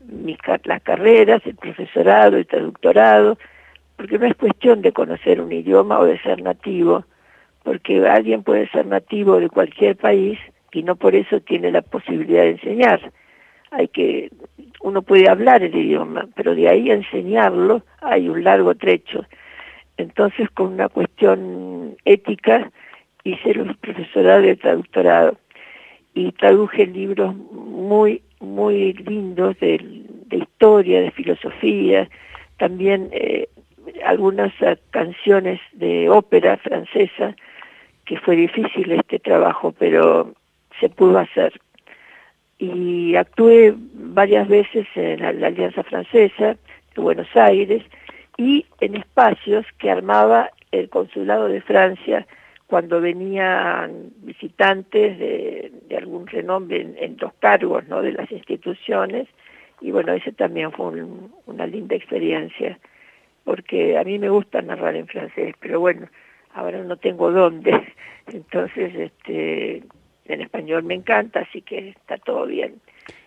mis 0.00 0.38
las 0.64 0.82
carreras, 0.82 1.42
el 1.44 1.56
profesorado, 1.56 2.36
el 2.36 2.46
traductorado, 2.46 3.38
porque 3.96 4.18
no 4.18 4.26
es 4.26 4.34
cuestión 4.36 4.82
de 4.82 4.92
conocer 4.92 5.40
un 5.40 5.52
idioma 5.52 5.98
o 5.98 6.04
de 6.04 6.18
ser 6.20 6.42
nativo, 6.42 7.04
porque 7.64 8.06
alguien 8.06 8.42
puede 8.42 8.68
ser 8.70 8.86
nativo 8.86 9.38
de 9.40 9.48
cualquier 9.48 9.96
país 9.96 10.38
y 10.72 10.82
no 10.82 10.96
por 10.96 11.14
eso 11.14 11.40
tiene 11.40 11.70
la 11.70 11.82
posibilidad 11.82 12.42
de 12.42 12.50
enseñar. 12.50 13.12
Hay 13.70 13.88
que, 13.88 14.30
uno 14.80 15.02
puede 15.02 15.28
hablar 15.28 15.62
el 15.62 15.74
idioma, 15.74 16.26
pero 16.34 16.54
de 16.54 16.68
ahí 16.68 16.90
a 16.90 16.94
enseñarlo 16.94 17.82
hay 18.00 18.28
un 18.28 18.44
largo 18.44 18.74
trecho. 18.74 19.24
Entonces, 19.96 20.48
con 20.50 20.74
una 20.74 20.88
cuestión 20.88 21.96
ética, 22.04 22.70
hice 23.24 23.50
el 23.50 23.76
profesorado 23.76 24.44
y 24.44 24.50
el 24.50 24.58
traductorado 24.58 25.36
y 26.18 26.32
traduje 26.32 26.84
libros 26.86 27.36
muy, 27.36 28.22
muy 28.40 28.92
lindos 28.94 29.56
de, 29.60 29.80
historia, 30.32 31.00
de 31.00 31.12
filosofía, 31.12 32.10
también 32.56 33.08
eh, 33.12 33.48
algunas 34.04 34.52
eh, 34.60 34.76
canciones 34.90 35.60
de 35.74 36.10
ópera 36.10 36.56
francesa, 36.56 37.36
que 38.04 38.18
fue 38.18 38.34
difícil 38.34 38.90
este 38.90 39.20
trabajo, 39.20 39.72
pero 39.78 40.34
se 40.80 40.88
pudo 40.88 41.18
hacer. 41.18 41.52
Y 42.58 43.14
actué 43.14 43.74
varias 43.76 44.48
veces 44.48 44.88
en 44.96 45.20
la, 45.20 45.28
Alianza 45.28 45.84
Francesa 45.84 46.56
de 46.96 47.02
Buenos 47.02 47.28
Aires 47.36 47.84
y 48.36 48.66
en 48.80 48.96
espacios 48.96 49.64
que 49.78 49.88
armaba 49.88 50.50
el 50.72 50.88
Consulado 50.88 51.46
de 51.46 51.60
Francia 51.60 52.26
cuando 52.68 53.00
venían 53.00 54.10
visitantes 54.18 55.18
de, 55.18 55.72
algún 55.96 56.26
renombre 56.26 56.86
en, 56.96 57.16
los 57.18 57.32
cargos 57.34 57.88
¿no? 57.88 58.02
de 58.02 58.12
las 58.12 58.30
instituciones 58.30 59.26
y 59.80 59.90
bueno, 59.90 60.12
ese 60.12 60.32
también 60.32 60.70
fue 60.72 61.04
una 61.46 61.66
linda 61.66 61.96
experiencia 61.96 62.78
porque 63.48 63.96
a 63.96 64.04
mí 64.04 64.18
me 64.18 64.28
gusta 64.28 64.60
narrar 64.60 64.94
en 64.94 65.06
francés, 65.06 65.54
pero 65.58 65.80
bueno, 65.80 66.06
ahora 66.52 66.84
no 66.84 66.98
tengo 66.98 67.32
dónde. 67.32 67.94
Entonces, 68.26 68.94
este, 68.94 69.82
en 70.26 70.40
español 70.42 70.82
me 70.82 70.92
encanta, 70.92 71.40
así 71.40 71.62
que 71.62 71.88
está 71.88 72.18
todo 72.18 72.44
bien. 72.44 72.74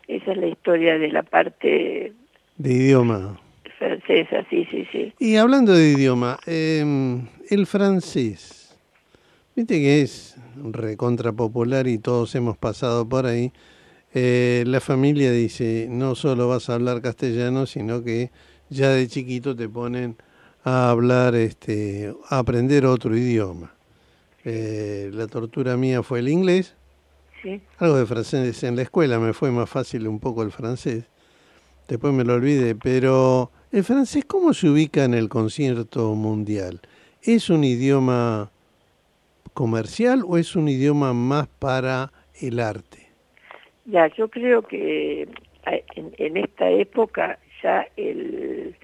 Esa 0.07 0.33
es 0.33 0.37
la 0.37 0.45
historia 0.45 0.99
de 0.99 1.07
la 1.07 1.23
parte 1.23 2.13
De 2.55 2.71
idioma. 2.71 3.39
francesa, 3.79 4.45
sí, 4.51 4.67
sí, 4.69 4.87
sí. 4.91 5.11
Y 5.17 5.37
hablando 5.37 5.73
de 5.73 5.89
idioma, 5.89 6.37
eh, 6.45 6.83
el 7.49 7.65
francés, 7.65 8.60
viste 9.61 9.79
que 9.79 10.01
es 10.01 10.35
recontra 10.63 11.31
popular 11.31 11.87
y 11.87 11.99
todos 11.99 12.33
hemos 12.33 12.57
pasado 12.57 13.07
por 13.07 13.27
ahí. 13.27 13.53
Eh, 14.11 14.63
la 14.65 14.81
familia 14.81 15.31
dice, 15.31 15.87
no 15.87 16.15
solo 16.15 16.47
vas 16.47 16.69
a 16.69 16.73
hablar 16.73 17.01
castellano, 17.01 17.67
sino 17.67 18.03
que 18.03 18.31
ya 18.69 18.89
de 18.89 19.07
chiquito 19.07 19.55
te 19.55 19.69
ponen 19.69 20.15
a 20.63 20.89
hablar, 20.89 21.35
este, 21.35 22.11
a 22.29 22.39
aprender 22.39 22.87
otro 22.87 23.15
idioma. 23.15 23.71
Eh, 24.43 25.11
la 25.13 25.27
tortura 25.27 25.77
mía 25.77 26.01
fue 26.01 26.19
el 26.19 26.29
inglés, 26.29 26.73
sí. 27.43 27.61
algo 27.77 27.97
de 27.97 28.07
francés 28.07 28.63
en 28.63 28.75
la 28.75 28.81
escuela, 28.81 29.19
me 29.19 29.33
fue 29.33 29.51
más 29.51 29.69
fácil 29.69 30.07
un 30.07 30.19
poco 30.19 30.41
el 30.41 30.51
francés. 30.51 31.03
Después 31.87 32.13
me 32.13 32.23
lo 32.23 32.33
olvidé, 32.33 32.73
pero 32.73 33.51
el 33.71 33.83
francés, 33.83 34.25
¿cómo 34.25 34.55
se 34.55 34.69
ubica 34.69 35.03
en 35.03 35.13
el 35.13 35.29
concierto 35.29 36.15
mundial? 36.15 36.81
¿Es 37.21 37.51
un 37.51 37.63
idioma 37.63 38.50
comercial 39.53 40.23
o 40.27 40.37
es 40.37 40.55
un 40.55 40.67
idioma 40.67 41.13
más 41.13 41.47
para 41.47 42.11
el 42.39 42.59
arte? 42.59 43.09
Ya, 43.85 44.07
yo 44.07 44.29
creo 44.29 44.61
que 44.61 45.23
eh, 45.23 45.85
en, 45.95 46.13
en 46.17 46.37
esta 46.37 46.69
época 46.69 47.39
ya 47.61 47.87
el, 47.97 48.75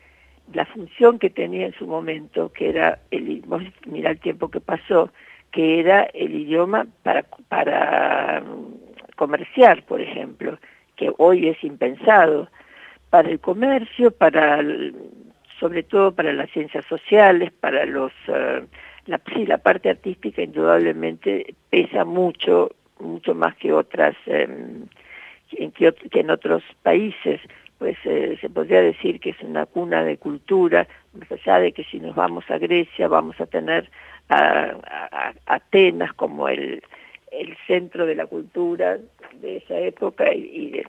la 0.53 0.65
función 0.65 1.19
que 1.19 1.29
tenía 1.29 1.65
en 1.65 1.73
su 1.73 1.87
momento, 1.87 2.51
que 2.53 2.69
era, 2.69 2.99
el, 3.11 3.41
vos 3.45 3.63
el 3.91 4.19
tiempo 4.19 4.49
que 4.49 4.59
pasó, 4.59 5.11
que 5.51 5.79
era 5.79 6.03
el 6.13 6.35
idioma 6.35 6.87
para, 7.03 7.23
para 7.49 8.41
mm, 8.41 9.15
comerciar, 9.15 9.83
por 9.83 10.01
ejemplo, 10.01 10.57
que 10.95 11.11
hoy 11.17 11.47
es 11.47 11.63
impensado, 11.63 12.49
para 13.09 13.29
el 13.29 13.39
comercio, 13.39 14.11
para 14.11 14.61
sobre 15.59 15.83
todo 15.83 16.13
para 16.13 16.33
las 16.33 16.51
ciencias 16.51 16.85
sociales, 16.85 17.51
para 17.51 17.85
los 17.85 18.11
eh, 18.27 18.63
la, 19.07 19.21
sí, 19.33 19.45
la 19.45 19.57
parte 19.57 19.89
artística 19.89 20.41
indudablemente 20.41 21.55
pesa 21.69 22.05
mucho, 22.05 22.75
mucho 22.99 23.33
más 23.33 23.55
que 23.55 23.73
otras 23.73 24.15
em, 24.25 24.85
que, 25.49 25.93
en 26.11 26.29
otros 26.29 26.63
países, 26.83 27.39
pues 27.77 27.97
eh, 28.05 28.37
se 28.41 28.49
podría 28.49 28.81
decir 28.81 29.19
que 29.19 29.31
es 29.31 29.41
una 29.41 29.65
cuna 29.65 30.03
de 30.03 30.17
cultura, 30.17 30.87
más 31.13 31.31
allá 31.31 31.59
de 31.59 31.71
que 31.71 31.83
si 31.85 31.99
nos 31.99 32.15
vamos 32.15 32.43
a 32.49 32.57
Grecia 32.57 33.07
vamos 33.07 33.39
a 33.39 33.45
tener 33.45 33.89
a, 34.29 34.73
Atenas 35.45 36.13
como 36.13 36.49
el, 36.49 36.83
el 37.31 37.57
centro 37.65 38.05
de 38.05 38.15
la 38.15 38.25
cultura 38.25 38.97
de 39.41 39.57
esa 39.57 39.79
época 39.79 40.33
y, 40.33 40.71
de, 40.71 40.85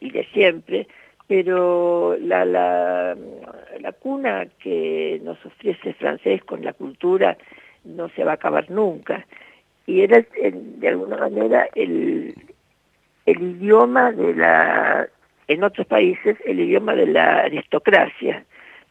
y 0.00 0.10
de 0.10 0.24
siempre, 0.32 0.86
pero 1.28 2.16
la, 2.20 2.44
la, 2.44 3.16
la 3.80 3.92
cuna 3.92 4.46
que 4.58 5.20
nos 5.22 5.44
ofrece 5.44 5.92
francés 5.92 6.42
con 6.42 6.64
la 6.64 6.72
cultura 6.72 7.36
no 7.84 8.08
se 8.10 8.24
va 8.24 8.32
a 8.32 8.34
acabar 8.34 8.70
nunca. 8.70 9.26
Y 9.86 10.00
era, 10.00 10.22
de 10.22 10.88
alguna 10.88 11.18
manera, 11.18 11.68
el, 11.74 12.34
el 13.26 13.42
idioma 13.42 14.10
de 14.12 14.34
la, 14.34 15.08
en 15.48 15.64
otros 15.64 15.86
países, 15.86 16.36
el 16.46 16.60
idioma 16.60 16.94
de 16.94 17.06
la 17.06 17.40
aristocracia, 17.40 18.44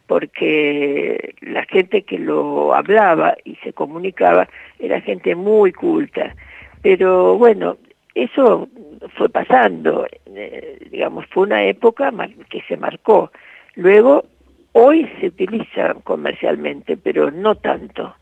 porque 0.06 1.34
la 1.40 1.64
gente 1.64 2.02
que 2.02 2.18
lo 2.18 2.72
hablaba 2.72 3.36
y 3.44 3.56
se 3.56 3.72
comunicaba 3.72 4.48
era 4.78 5.00
gente 5.00 5.34
muy 5.34 5.72
culta. 5.72 6.34
Pero 6.82 7.36
bueno, 7.36 7.76
eso 8.24 8.68
fue 9.16 9.28
pasando, 9.28 10.06
eh, 10.26 10.78
digamos, 10.90 11.26
fue 11.26 11.44
una 11.44 11.64
época 11.64 12.12
que 12.50 12.62
se 12.62 12.76
marcó. 12.76 13.30
Luego, 13.76 14.24
hoy 14.72 15.08
se 15.20 15.28
utiliza 15.28 15.94
comercialmente, 16.04 16.96
pero 16.96 17.30
no 17.30 17.54
tanto. 17.54 18.14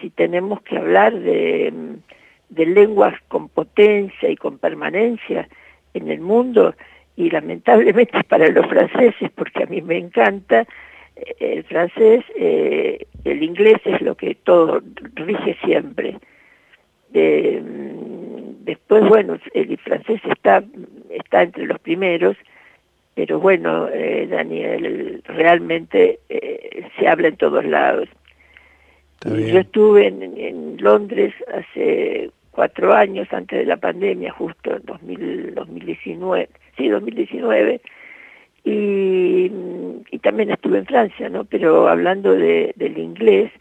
Si 0.00 0.10
tenemos 0.10 0.62
que 0.62 0.78
hablar 0.78 1.12
de, 1.18 1.72
de 2.48 2.66
lenguas 2.66 3.14
con 3.28 3.48
potencia 3.48 4.30
y 4.30 4.36
con 4.36 4.58
permanencia 4.58 5.48
en 5.94 6.08
el 6.08 6.20
mundo, 6.20 6.74
y 7.16 7.30
lamentablemente 7.30 8.22
para 8.28 8.48
los 8.48 8.66
franceses, 8.66 9.30
porque 9.34 9.64
a 9.64 9.66
mí 9.66 9.82
me 9.82 9.98
encanta, 9.98 10.66
eh, 11.16 11.34
el 11.40 11.64
francés, 11.64 12.24
eh, 12.36 13.06
el 13.24 13.42
inglés 13.42 13.80
es 13.84 14.00
lo 14.00 14.14
que 14.14 14.36
todo 14.36 14.80
rige 15.14 15.56
siempre. 15.64 16.16
Mm, 17.12 18.19
después, 18.64 19.08
bueno, 19.08 19.38
el 19.54 19.76
francés 19.78 20.20
está, 20.24 20.62
está 21.10 21.42
entre 21.42 21.66
los 21.66 21.78
primeros, 21.80 22.36
pero 23.14 23.40
bueno, 23.40 23.88
eh, 23.88 24.26
Daniel, 24.30 25.22
realmente 25.26 26.20
eh, 26.28 26.86
se 26.98 27.08
habla 27.08 27.28
en 27.28 27.36
todos 27.36 27.64
lados. 27.64 28.08
Yo 29.24 29.58
estuve 29.58 30.06
en, 30.06 30.22
en 30.22 30.76
Londres 30.78 31.34
hace 31.52 32.30
cuatro 32.52 32.94
años, 32.94 33.28
antes 33.32 33.58
de 33.58 33.66
la 33.66 33.76
pandemia, 33.76 34.32
justo 34.32 34.76
en 34.76 34.82
2000, 34.86 35.54
2019, 35.54 36.48
sí, 36.78 36.88
2019, 36.88 37.80
y, 38.64 39.50
y 40.10 40.18
también 40.20 40.50
estuve 40.50 40.78
en 40.78 40.86
Francia, 40.86 41.28
¿no? 41.28 41.44
Pero 41.44 41.88
hablando 41.88 42.34
de, 42.34 42.72
del 42.76 42.96
inglés, 42.96 43.52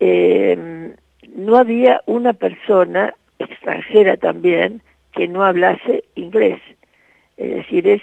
eh, 0.00 0.94
no 1.34 1.56
había 1.56 2.02
una 2.06 2.32
persona 2.32 3.14
extranjera 3.38 4.16
también 4.16 4.82
que 5.12 5.28
no 5.28 5.44
hablase 5.44 6.04
inglés. 6.14 6.60
Es 7.36 7.54
decir, 7.54 7.86
es, 7.86 8.02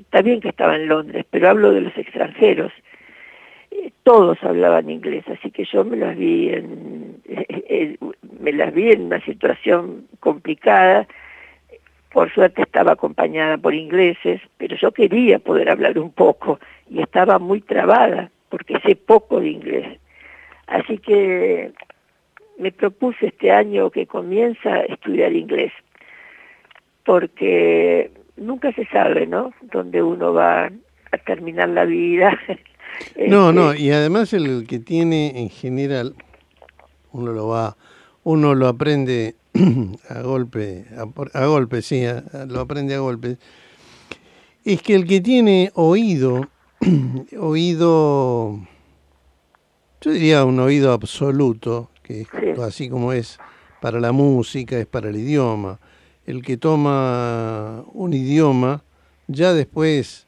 está 0.00 0.22
bien 0.22 0.40
que 0.40 0.50
estaba 0.50 0.76
en 0.76 0.88
Londres, 0.88 1.24
pero 1.30 1.48
hablo 1.48 1.72
de 1.72 1.82
los 1.82 1.96
extranjeros. 1.96 2.72
Eh, 3.70 3.90
Todos 4.02 4.42
hablaban 4.42 4.90
inglés, 4.90 5.24
así 5.28 5.50
que 5.50 5.64
yo 5.64 5.84
me 5.84 5.96
las 5.96 6.16
vi 6.16 6.50
en, 6.50 7.18
me 8.40 8.52
las 8.52 8.74
vi 8.74 8.92
en 8.92 9.02
una 9.02 9.20
situación 9.24 10.06
complicada. 10.20 11.06
Por 12.12 12.32
suerte 12.32 12.62
estaba 12.62 12.92
acompañada 12.92 13.58
por 13.58 13.74
ingleses, 13.74 14.40
pero 14.56 14.76
yo 14.76 14.92
quería 14.92 15.38
poder 15.38 15.68
hablar 15.68 15.98
un 15.98 16.12
poco 16.12 16.60
y 16.88 17.00
estaba 17.00 17.38
muy 17.38 17.60
trabada 17.60 18.30
porque 18.50 18.78
sé 18.80 18.94
poco 18.94 19.40
de 19.40 19.48
inglés. 19.48 19.98
Así 20.66 20.98
que 20.98 21.72
me 22.58 22.72
propuse 22.72 23.26
este 23.26 23.50
año 23.50 23.90
que 23.90 24.06
comienza 24.06 24.70
a 24.74 24.80
estudiar 24.82 25.32
inglés, 25.34 25.72
porque 27.04 28.10
nunca 28.36 28.72
se 28.72 28.86
sabe, 28.86 29.26
¿no? 29.26 29.52
Dónde 29.72 30.02
uno 30.02 30.32
va 30.32 30.66
a 31.12 31.18
terminar 31.26 31.68
la 31.70 31.84
vida. 31.84 32.38
No, 33.26 33.48
Este, 33.50 33.52
no, 33.60 33.74
y 33.74 33.90
además 33.90 34.32
el 34.34 34.68
que 34.68 34.78
tiene 34.78 35.40
en 35.40 35.50
general, 35.50 36.14
uno 37.10 37.32
lo 37.32 37.48
va, 37.48 37.76
uno 38.22 38.54
lo 38.54 38.68
aprende 38.68 39.34
a 40.08 40.20
golpe, 40.22 40.84
a, 40.96 41.02
a 41.40 41.46
golpe, 41.46 41.82
sí, 41.82 42.04
a- 42.04 42.22
a- 42.32 42.46
lo 42.46 42.60
aprende 42.60 42.94
a 42.94 43.00
golpe, 43.00 43.36
es 44.64 44.80
que 44.80 44.94
el 44.94 45.08
que 45.08 45.20
tiene 45.20 45.72
oído, 45.74 46.46
oído, 47.36 48.60
yo 50.00 50.10
diría 50.12 50.44
un 50.44 50.60
oído 50.60 50.92
absoluto, 50.92 51.90
que 52.04 52.20
es 52.20 52.28
Sí. 52.30 52.60
así 52.62 52.88
como 52.88 53.12
es 53.12 53.40
para 53.80 53.98
la 53.98 54.12
música, 54.12 54.78
es 54.78 54.86
para 54.86 55.08
el 55.10 55.16
idioma, 55.16 55.80
el 56.26 56.42
que 56.42 56.56
toma 56.56 57.82
un 57.92 58.12
idioma, 58.12 58.82
ya 59.26 59.52
después, 59.52 60.26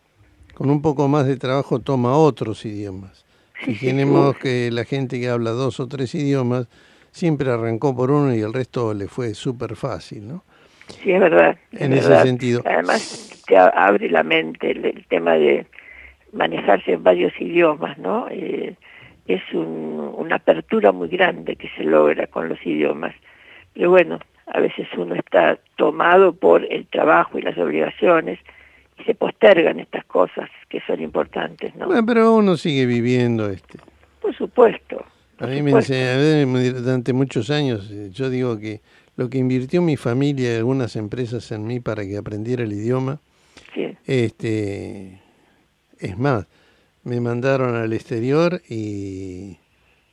con 0.55 0.71
un 0.71 0.83
poco 0.83 1.07
más 1.07 1.27
de 1.27 1.37
trabajo, 1.37 1.79
toma 1.79 2.17
otros 2.17 2.65
idiomas. 2.65 3.25
Si 3.65 3.75
tenemos 3.75 4.37
que 4.39 4.71
la 4.71 4.85
gente 4.85 5.19
que 5.21 5.29
habla 5.29 5.51
dos 5.53 5.81
o 5.81 5.87
tres 5.87 6.15
idiomas, 6.15 6.67
siempre 7.13 7.51
arrancó 7.51 7.97
por 7.97 8.11
uno 8.11 8.35
y 8.35 8.41
el 8.41 8.53
resto 8.53 8.93
le 8.93 9.07
fue 9.09 9.33
súper 9.35 9.77
fácil, 9.77 10.29
¿no? 10.29 10.45
Sí, 11.03 11.13
es 11.13 11.21
verdad. 11.21 11.57
es 11.73 11.81
En 11.81 11.93
ese 11.95 12.09
verdad. 12.09 12.23
sentido. 12.23 12.63
Además, 12.67 13.43
te 13.47 13.57
abre 13.57 14.11
la 14.11 14.23
mente 14.23 14.71
el, 14.71 14.85
el 14.85 15.07
tema 15.07 15.35
de 15.35 15.67
manejarse 16.33 16.93
en 16.93 17.03
varios 17.03 17.33
idiomas, 17.41 17.97
¿no? 17.99 18.29
Eh, 18.31 18.77
es 19.29 19.43
un- 19.53 20.15
una 20.17 20.37
apertura 20.37 20.93
muy 20.93 21.09
grande 21.09 21.57
que 21.57 21.69
se 21.77 21.85
logra 21.85 22.27
con 22.27 22.49
los 22.49 22.59
idiomas. 22.65 23.15
Pero 23.75 23.91
bueno, 23.91 24.19
a 24.47 24.61
veces 24.61 24.87
uno 24.97 25.15
está 25.15 25.59
tomado 25.77 26.33
por 26.35 26.65
el 26.73 26.87
trabajo 26.87 27.39
y 27.39 27.43
las 27.43 27.59
obligaciones 27.59 28.39
y 28.99 29.03
se 29.05 29.15
postergan 29.15 29.81
estas 29.81 30.05
cosas 30.07 30.49
que 30.69 30.81
son 30.87 31.01
importantes, 31.03 31.75
¿no? 31.77 31.87
Bueno, 31.87 32.07
pero 32.07 32.35
uno 32.35 32.57
sigue 32.57 32.87
viviendo 32.87 33.51
este. 33.51 33.79
Por 34.21 34.35
supuesto. 34.35 35.05
A 35.39 35.47
mí 35.49 35.61
me 35.61 35.73
enseñaron 35.73 36.55
durante 36.83 37.13
muchos 37.13 37.51
años, 37.51 37.91
eh, 37.93 38.09
yo 38.11 38.31
digo 38.31 38.59
que 38.59 38.81
lo 39.17 39.29
que 39.29 39.37
invirtió 39.39 39.83
mi 39.83 39.97
familia 39.97 40.55
y 40.55 40.57
algunas 40.57 40.97
empresas 40.97 41.51
en 41.53 41.67
mí 41.67 41.79
para 41.81 42.05
que 42.05 42.17
aprendiera 42.17 42.63
el 42.63 42.73
idioma, 42.73 43.19
Sí. 43.75 43.95
este, 44.07 45.21
es 45.99 46.17
más, 46.19 46.47
me 47.07 47.21
mandaron 47.21 47.77
al 47.77 47.93
exterior 47.93 48.61
y 48.69 49.57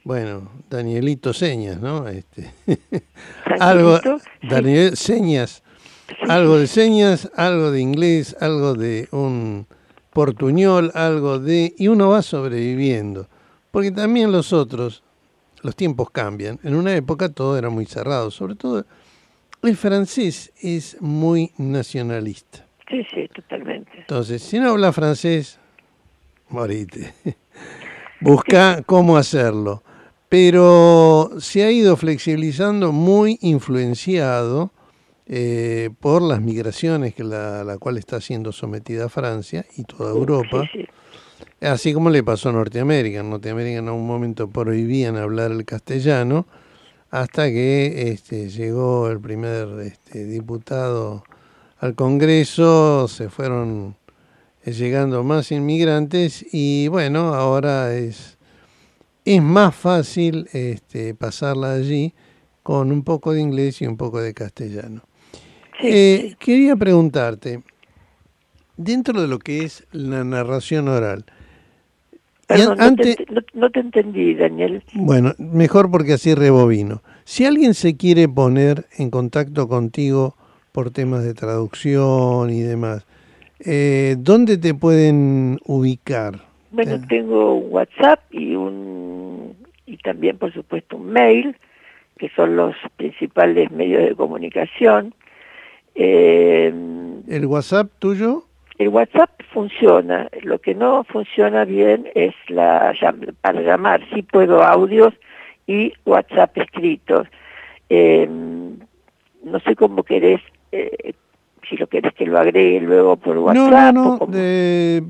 Bueno, 0.04 0.52
Danielito 0.70 1.34
Señas, 1.34 1.82
¿no? 1.82 2.08
Este, 2.08 2.52
algo. 3.60 4.00
Daniel 4.44 4.96
Señas, 4.96 5.64
algo 6.28 6.58
de 6.60 6.68
señas, 6.68 7.32
algo 7.36 7.72
de 7.72 7.82
inglés, 7.82 8.38
algo 8.40 8.76
de 8.76 9.08
un 9.12 9.66
portuñol, 10.12 10.92
algo 10.94 11.40
de... 11.40 11.74
Y 11.78 11.88
uno 11.88 12.10
va 12.10 12.22
sobreviviendo, 12.22 13.28
porque 13.72 13.92
también 13.92 14.32
los 14.32 14.54
otros, 14.54 15.04
los 15.64 15.76
tiempos 15.76 16.12
cambian. 16.12 16.60
En 16.64 16.76
una 16.76 16.96
época 16.96 17.30
todo 17.30 17.58
era 17.58 17.70
muy 17.70 17.88
cerrado, 17.88 18.30
sobre 18.30 18.54
todo 18.54 18.86
el 19.64 19.78
francés 19.78 20.54
es 20.62 21.02
muy 21.02 21.52
nacionalista. 21.58 22.68
Sí, 22.88 23.04
sí, 23.12 23.28
totalmente. 23.34 23.92
Entonces, 23.98 24.44
si 24.44 24.60
no 24.60 24.70
habla 24.70 24.92
francés, 24.94 25.60
morite. 26.54 27.14
Busca 28.22 28.82
cómo 28.86 29.18
hacerlo. 29.18 29.84
Pero 30.30 31.32
se 31.40 31.64
ha 31.64 31.72
ido 31.72 31.98
flexibilizando 31.98 32.92
muy 32.92 33.38
influenciado 33.42 34.72
eh, 35.28 35.90
por 36.00 36.22
las 36.22 36.42
migraciones 36.42 37.14
que 37.14 37.24
la, 37.24 37.64
la 37.64 37.78
cual 37.78 37.98
está 37.98 38.20
siendo 38.22 38.52
sometida 38.52 39.10
Francia 39.10 39.66
y 39.78 39.84
toda 39.84 40.12
Europa. 40.12 40.64
Sí, 40.72 40.80
sí. 40.82 40.88
Así 41.62 41.94
como 41.94 42.10
le 42.10 42.24
pasó 42.24 42.50
a 42.50 42.54
Norteamérica. 42.54 43.20
En 43.20 43.30
Norteamérica 43.30 43.80
en 43.80 43.90
un 43.90 44.06
momento 44.06 44.50
prohibían 44.50 45.18
hablar 45.18 45.52
el 45.52 45.66
castellano 45.66 46.46
hasta 47.14 47.46
que 47.50 48.12
este, 48.12 48.50
llegó 48.50 49.10
el 49.10 49.20
primer 49.20 49.68
este, 49.82 50.26
diputado 50.26 51.24
al 51.80 51.94
Congreso, 51.96 53.08
se 53.08 53.30
fueron 53.30 53.96
llegando 54.66 55.24
más 55.24 55.52
inmigrantes 55.52 56.46
y 56.54 56.88
bueno, 56.88 57.34
ahora 57.34 57.94
es, 57.96 58.38
es 59.26 59.42
más 59.42 59.76
fácil 59.76 60.48
este, 60.54 61.14
pasarla 61.16 61.74
allí 61.74 62.14
con 62.64 62.92
un 62.92 63.04
poco 63.04 63.34
de 63.34 63.42
inglés 63.42 63.82
y 63.82 63.88
un 63.88 63.98
poco 63.98 64.22
de 64.22 64.34
castellano. 64.34 65.04
Sí, 65.82 65.88
Eh, 65.92 66.30
sí. 66.30 66.36
Quería 66.40 66.76
preguntarte, 66.76 67.62
dentro 68.78 69.22
de 69.22 69.28
lo 69.28 69.40
que 69.40 69.64
es 69.64 69.86
la 69.92 70.24
narración 70.24 70.88
oral, 70.88 71.26
y 72.48 72.48
Perdón, 72.48 72.80
an- 72.82 72.96
no, 72.96 72.96
te, 72.96 73.26
no 73.54 73.72
te 73.72 73.80
entendí, 73.80 74.36
Daniel. 74.36 74.84
bueno, 74.94 75.34
mejor 75.38 75.90
porque 75.92 76.14
así 76.14 76.36
rebobino. 76.36 77.02
Si 77.26 77.46
alguien 77.46 77.74
se 77.74 77.98
quiere 77.98 78.28
poner 78.30 78.88
en 78.98 79.10
contacto 79.10 79.68
contigo 79.68 80.36
por 80.72 80.92
temas 80.92 81.24
de 81.24 81.34
traducción 81.34 82.50
y 82.50 82.62
demás, 82.62 83.06
eh, 83.66 84.16
¿dónde 84.18 84.58
te 84.58 84.74
pueden 84.74 85.60
ubicar? 85.66 86.36
Bueno, 86.72 86.96
Eh. 86.96 87.02
tengo 87.08 87.56
un 87.56 87.74
WhatsApp 87.74 88.20
y 88.32 88.56
un 88.56 89.56
y 89.86 89.98
también, 89.98 90.38
por 90.38 90.54
supuesto, 90.54 90.96
un 90.98 91.08
mail, 91.12 91.56
que 92.18 92.30
son 92.36 92.56
los 92.56 92.76
principales 92.96 93.70
medios 93.72 94.04
de 94.04 94.16
comunicación. 94.16 95.14
Eh, 95.96 96.74
¿El 97.28 97.46
WhatsApp 97.46 97.90
tuyo? 98.00 98.46
el 98.80 98.88
WhatsApp 98.90 99.30
funciona, 99.54 100.30
lo 100.42 100.60
que 100.60 100.74
no 100.74 101.04
funciona 101.04 101.64
bien 101.64 102.10
es 102.16 102.34
la 102.48 102.94
para 103.42 103.62
llamar, 103.62 104.02
sí 104.14 104.24
puedo 104.24 104.64
audios 104.64 105.14
y 105.68 105.94
WhatsApp 106.06 106.58
escritos. 106.58 107.28
Eh, 107.90 108.28
no 109.44 109.60
sé 109.60 109.76
cómo 109.76 110.02
querés, 110.04 110.42
eh, 110.72 111.14
si 111.74 111.78
lo 111.80 111.88
querés 111.88 112.14
que 112.14 112.26
lo 112.28 112.38
agregue 112.40 112.80
luego 112.82 113.16
por 113.18 113.36
No, 113.36 113.42
WhatsApp. 113.42 113.94
no, 113.96 114.04
no. 114.04 114.20
cómo. 114.20 114.32
de- 114.32 115.04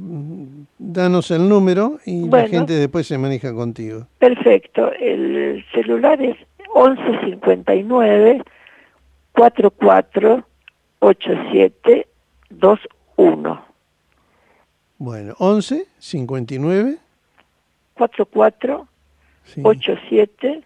danos 0.79 1.29
el 1.31 1.49
número 1.49 1.99
y 2.05 2.21
la 2.21 2.27
Bueno. 2.27 2.47
gente 2.47 2.73
después 2.73 3.05
se 3.07 3.17
maneja 3.17 3.53
contigo. 3.53 4.07
Perfecto, 4.19 4.91
el 4.93 5.63
celular 5.73 6.21
es 6.21 6.37
1159 6.75 8.43
44 9.33 10.43
87 10.99 12.07
21 12.49 13.65
Bueno, 14.97 15.35
11 15.39 15.85
59 15.99 16.97
44 17.95 18.87
sí. 19.43 19.61
87 19.63 20.63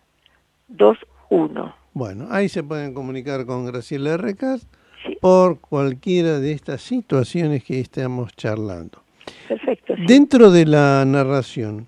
21 0.70 1.76
Bueno, 1.94 2.28
ahí 2.30 2.50
se 2.50 2.64
pueden 2.64 2.94
comunicar 2.94 3.46
con 3.46 3.66
Graciela 3.66 4.18
Recas 4.18 4.68
Sí. 5.06 5.18
por 5.22 5.60
cualquiera 5.60 6.40
de 6.40 6.52
estas 6.54 6.82
situaciones 6.82 7.64
que 7.64 7.80
estamos 7.80 8.36
charlando. 8.36 9.04
Perfecto. 9.48 9.96
sí. 9.96 10.04
Dentro 10.08 10.50
de 10.52 10.66
la 10.66 11.04
narración, 11.06 11.88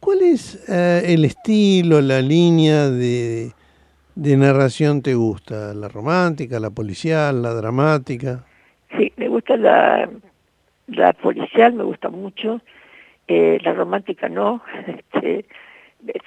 ¿cuál 0.00 0.22
es 0.22 0.68
eh, 0.68 1.02
el 1.14 1.24
estilo, 1.24 2.00
la 2.00 2.20
línea 2.20 2.90
de, 2.90 3.52
de 4.14 4.36
narración 4.36 5.02
te 5.02 5.14
gusta? 5.14 5.74
¿La 5.74 5.88
romántica, 5.88 6.58
la 6.60 6.70
policial, 6.70 7.40
la 7.42 7.54
dramática? 7.54 8.44
Sí, 8.96 9.12
me 9.16 9.28
gusta 9.28 9.56
la, 9.56 10.08
la 10.88 11.12
policial, 11.12 11.74
me 11.74 11.84
gusta 11.84 12.08
mucho. 12.08 12.60
Eh, 13.28 13.58
la 13.62 13.74
romántica 13.74 14.28
no. 14.28 14.62
Este, 14.86 15.46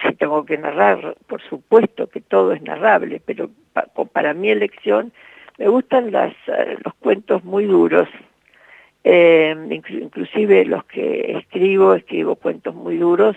si 0.06 0.14
tengo 0.16 0.44
que 0.46 0.58
narrar, 0.58 1.16
por 1.28 1.42
supuesto 1.42 2.08
que 2.08 2.20
todo 2.22 2.52
es 2.52 2.62
narrable, 2.62 3.22
pero 3.26 3.50
pa- 3.74 3.88
para 4.12 4.34
mi 4.34 4.50
elección 4.50 5.14
me 5.58 5.68
gustan 5.68 6.12
las, 6.12 6.34
eh, 6.48 6.78
los 6.84 6.94
cuentos 6.96 7.44
muy 7.44 7.66
duros. 7.66 8.08
Eh, 9.04 9.56
inclu- 9.58 10.04
inclusive 10.04 10.64
los 10.66 10.84
que 10.86 11.32
escribo, 11.38 11.96
escribo 11.96 12.36
cuentos 12.36 12.76
muy 12.76 12.98
duros 12.98 13.36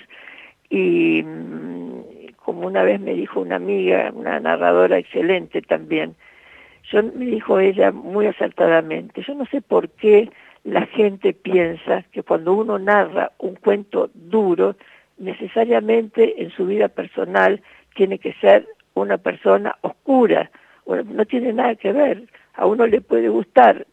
y 0.68 1.22
mm, 1.22 2.34
como 2.36 2.66
una 2.66 2.82
vez 2.82 3.00
me 3.00 3.14
dijo 3.14 3.40
una 3.40 3.56
amiga, 3.56 4.12
una 4.14 4.38
narradora 4.40 4.98
excelente 4.98 5.62
también, 5.62 6.14
yo 6.92 7.02
me 7.02 7.24
dijo 7.24 7.58
ella 7.60 7.92
muy 7.92 8.26
acertadamente, 8.26 9.22
yo 9.26 9.34
no 9.34 9.46
sé 9.46 9.62
por 9.62 9.88
qué 9.88 10.30
la 10.64 10.84
gente 10.86 11.32
piensa 11.32 12.02
que 12.12 12.22
cuando 12.22 12.52
uno 12.52 12.78
narra 12.78 13.32
un 13.38 13.54
cuento 13.54 14.10
duro, 14.12 14.76
necesariamente 15.16 16.42
en 16.42 16.50
su 16.50 16.66
vida 16.66 16.88
personal 16.88 17.62
tiene 17.94 18.18
que 18.18 18.34
ser 18.34 18.66
una 18.92 19.16
persona 19.16 19.76
oscura. 19.80 20.50
Bueno, 20.86 21.10
no 21.12 21.24
tiene 21.24 21.52
nada 21.52 21.74
que 21.76 21.92
ver. 21.92 22.24
A 22.54 22.66
uno 22.66 22.86
le 22.86 23.00
puede 23.00 23.28
gustar 23.28 23.86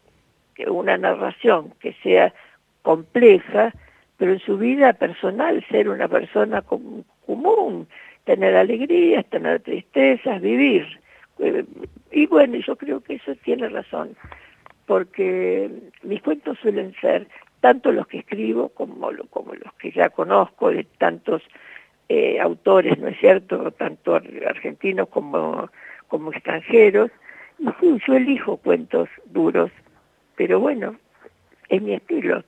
que 0.56 0.70
una 0.70 0.98
narración 0.98 1.74
que 1.80 1.94
sea 2.04 2.34
compleja, 2.82 3.74
pero 4.18 4.34
en 4.34 4.40
su 4.40 4.58
vida 4.58 4.94
personal 4.94 5.64
ser 5.70 5.90
una 5.90 6.08
persona 6.08 6.62
com- 6.62 7.04
común, 7.26 7.88
tener 8.26 8.56
alegrías, 8.56 9.26
tener 9.28 9.62
tristezas, 9.62 10.42
vivir. 10.42 10.86
Eh, 11.40 11.66
Y 12.12 12.28
bueno, 12.28 12.58
yo 12.58 12.76
creo 12.76 13.00
que 13.02 13.16
eso 13.16 13.34
tiene 13.44 13.70
razón, 13.70 14.16
porque 14.86 15.70
mis 16.04 16.22
cuentos 16.22 16.58
suelen 16.62 16.94
ser 17.00 17.28
tanto 17.62 17.92
los 17.92 18.08
que 18.08 18.20
escribo 18.20 18.70
como, 18.70 19.10
como 19.30 19.54
los 19.54 19.74
que 19.76 19.92
ya 19.92 20.10
conozco 20.10 20.72
de 20.72 20.84
tantos 20.98 21.42
eh, 22.10 22.40
autores, 22.42 22.98
¿no 23.00 23.08
es 23.08 23.18
cierto?, 23.20 23.72
tanto 23.72 24.16
ar- 24.16 24.28
argentinos 24.48 25.08
como, 25.10 25.70
como 26.12 26.32
extranjeros. 26.32 27.10
Y 27.58 27.68
sí, 27.80 27.98
yo 28.06 28.16
elijo 28.16 28.58
cuentos 28.58 29.08
duros, 29.26 29.72
pero 30.36 30.60
bueno, 30.60 30.96
es 31.70 31.82
mi 31.82 31.94
estilo. 31.94 32.44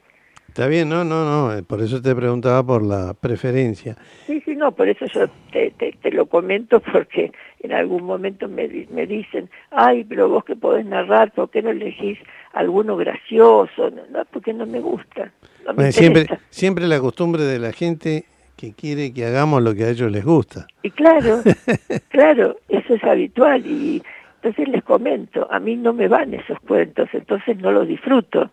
Está 0.50 0.68
bien, 0.68 0.90
no, 0.90 1.04
no, 1.04 1.26
no, 1.26 1.58
eh, 1.58 1.64
por 1.64 1.82
eso 1.82 2.00
te 2.00 2.14
preguntaba 2.14 2.62
por 2.64 2.84
la 2.84 3.16
preferencia. 3.16 3.98
Sí, 4.28 4.40
sí, 4.46 4.56
no, 4.56 4.72
por 4.72 4.88
eso 4.88 5.06
yo 5.08 5.28
te, 5.52 5.72
te, 5.72 5.94
te 5.94 6.12
lo 6.12 6.28
comento 6.28 6.80
porque 6.94 7.32
en 7.62 7.72
algún 7.72 8.04
momento 8.04 8.48
me, 8.48 8.68
me 8.92 9.08
dicen, 9.08 9.50
ay, 9.72 10.04
pero 10.04 10.30
vos 10.30 10.44
que 10.44 10.56
podés 10.56 10.86
narrar, 10.86 11.32
¿por 11.32 11.50
qué 11.50 11.64
no 11.64 11.72
elegís 11.72 12.20
alguno 12.52 12.98
gracioso? 12.98 13.90
No, 14.12 14.26
porque 14.32 14.54
no 14.54 14.66
me 14.68 14.80
gusta. 14.80 15.32
No 15.66 15.72
me 15.72 15.76
Bueno, 15.76 15.92
siempre, 15.92 16.28
siempre 16.50 16.88
la 16.88 17.00
costumbre 17.00 17.44
de 17.44 17.58
la 17.58 17.72
gente 17.72 18.26
que 18.56 18.74
quiere 18.74 19.14
que 19.14 19.26
hagamos 19.26 19.62
lo 19.62 19.74
que 19.74 19.86
a 19.86 19.90
ellos 19.90 20.12
les 20.12 20.24
gusta. 20.24 20.68
Y 20.82 20.92
claro, 20.92 21.42
claro, 22.10 22.58
eso 22.70 22.94
es 22.96 23.04
habitual 23.04 23.66
y 23.66 24.04
entonces 24.44 24.68
les 24.68 24.84
comento, 24.84 25.48
a 25.50 25.60
mí 25.60 25.78
no 25.78 25.94
me 25.94 26.08
van 26.10 26.34
esos 26.34 26.60
cuentos, 26.60 27.08
entonces 27.14 27.58
no 27.58 27.72
los 27.72 27.88
disfruto. 27.88 28.52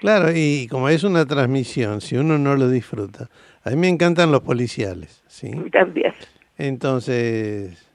Claro, 0.00 0.30
y 0.34 0.68
como 0.70 0.90
es 0.90 1.02
una 1.02 1.24
transmisión, 1.24 2.02
si 2.02 2.16
uno 2.16 2.36
no 2.36 2.56
lo 2.56 2.68
disfruta, 2.68 3.30
a 3.62 3.70
mí 3.70 3.76
me 3.76 3.88
encantan 3.88 4.30
los 4.30 4.42
policiales, 4.42 5.22
¿sí? 5.26 5.50
También. 5.72 6.12
Entonces, 6.58 7.88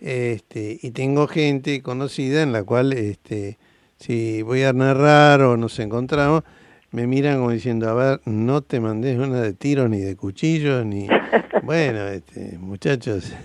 este, 0.00 0.78
y 0.80 0.92
tengo 0.92 1.26
gente 1.26 1.82
conocida 1.82 2.42
en 2.42 2.52
la 2.52 2.62
cual, 2.62 2.92
este, 2.92 3.58
si 3.98 4.42
voy 4.42 4.62
a 4.62 4.72
narrar 4.72 5.42
o 5.42 5.56
nos 5.56 5.78
encontramos, 5.80 6.44
me 6.92 7.06
miran 7.06 7.36
como 7.38 7.50
diciendo, 7.50 7.88
a 7.88 7.94
ver, 7.94 8.20
no 8.26 8.62
te 8.62 8.80
mandes 8.80 9.18
una 9.18 9.40
de 9.40 9.52
tiros 9.52 9.88
ni 9.90 10.00
de 10.00 10.16
cuchillos, 10.16 10.84
ni... 10.84 11.08
Bueno, 11.62 12.06
este, 12.08 12.56
muchachos, 12.58 13.36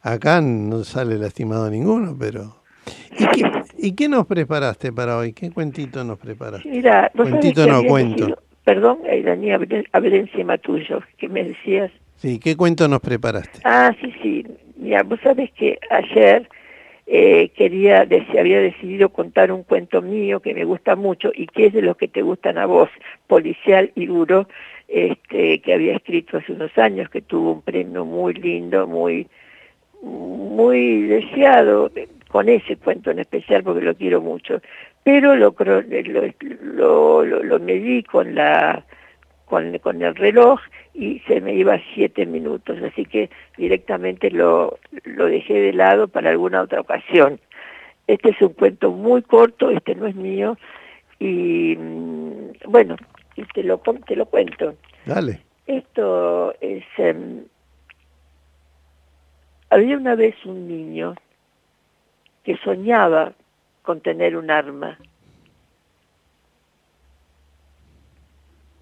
acá 0.00 0.40
no 0.40 0.84
sale 0.84 1.18
lastimado 1.18 1.68
ninguno, 1.68 2.16
pero... 2.16 2.62
¿Y 3.18 3.26
qué, 3.26 3.50
¿Y 3.78 3.92
qué 3.96 4.08
nos 4.08 4.24
preparaste 4.26 4.92
para 4.92 5.16
hoy? 5.16 5.32
¿Qué 5.32 5.50
cuentito 5.50 6.04
nos 6.04 6.16
preparaste? 6.18 6.68
Mira, 6.68 7.10
Cuentito 7.12 7.64
que 7.64 7.70
no, 7.72 7.82
cuento. 7.82 8.24
elegido- 8.26 8.38
perdón, 8.62 8.98
Aidanía, 9.10 9.56
hablé, 9.56 9.84
hablé 9.90 10.18
encima 10.18 10.58
tuyo, 10.58 11.00
que 11.18 11.28
me 11.28 11.42
decías, 11.42 11.90
Sí, 12.18 12.38
¿qué 12.38 12.56
cuento 12.56 12.86
nos 12.86 13.00
preparaste? 13.00 13.60
Ah, 13.64 13.92
sí, 14.00 14.12
sí. 14.22 14.46
Mira, 14.76 15.02
vos 15.02 15.18
sabés 15.24 15.50
que 15.52 15.78
ayer 15.90 16.48
eh, 17.06 17.50
quería, 17.50 18.00
había 18.00 18.60
decidido 18.60 19.10
contar 19.10 19.52
un 19.52 19.62
cuento 19.62 20.02
mío 20.02 20.40
que 20.40 20.54
me 20.54 20.64
gusta 20.64 20.96
mucho 20.96 21.30
y 21.32 21.46
que 21.46 21.66
es 21.66 21.72
de 21.72 21.82
los 21.82 21.96
que 21.96 22.08
te 22.08 22.22
gustan 22.22 22.58
a 22.58 22.66
vos, 22.66 22.90
policial 23.28 23.92
y 23.94 24.06
duro, 24.06 24.48
este, 24.88 25.60
que 25.60 25.74
había 25.74 25.96
escrito 25.96 26.38
hace 26.38 26.52
unos 26.52 26.76
años, 26.76 27.08
que 27.08 27.22
tuvo 27.22 27.52
un 27.52 27.62
premio 27.62 28.04
muy 28.04 28.34
lindo, 28.34 28.86
muy, 28.88 29.28
muy 30.02 31.02
deseado, 31.02 31.90
con 32.28 32.48
ese 32.48 32.76
cuento 32.76 33.12
en 33.12 33.20
especial 33.20 33.62
porque 33.62 33.84
lo 33.84 33.94
quiero 33.94 34.20
mucho. 34.20 34.60
Pero 35.04 35.36
lo, 35.36 35.54
lo, 35.58 37.22
lo, 37.22 37.42
lo 37.42 37.58
medí 37.60 38.02
con 38.02 38.34
la 38.34 38.84
con, 39.46 39.78
con 39.78 40.02
el 40.02 40.14
reloj 40.14 40.60
y 40.92 41.20
se 41.20 41.40
me 41.40 41.54
iba 41.54 41.80
siete 41.94 42.26
minutos, 42.26 42.78
así 42.82 43.06
que 43.06 43.30
directamente 43.56 44.30
lo, 44.30 44.78
lo 45.04 45.26
dejé 45.26 45.54
de 45.54 45.72
lado 45.72 46.08
para 46.08 46.30
alguna 46.30 46.62
otra 46.62 46.80
ocasión. 46.80 47.40
Este 48.06 48.30
es 48.30 48.42
un 48.42 48.52
cuento 48.52 48.90
muy 48.90 49.22
corto, 49.22 49.70
este 49.70 49.94
no 49.94 50.06
es 50.06 50.14
mío, 50.14 50.56
y 51.18 51.76
mm, 51.76 52.50
bueno, 52.66 52.96
y 53.34 53.44
te 53.46 53.62
lo, 53.62 53.78
te 53.78 54.16
lo 54.16 54.26
cuento. 54.26 54.74
Dale. 55.06 55.40
Esto 55.66 56.54
es... 56.60 56.84
em, 56.98 57.44
había 59.70 59.96
una 59.96 60.14
vez 60.14 60.34
un 60.44 60.68
niño 60.68 61.14
que 62.44 62.56
soñaba 62.58 63.32
con 63.82 64.00
tener 64.00 64.36
un 64.36 64.50
arma. 64.50 64.98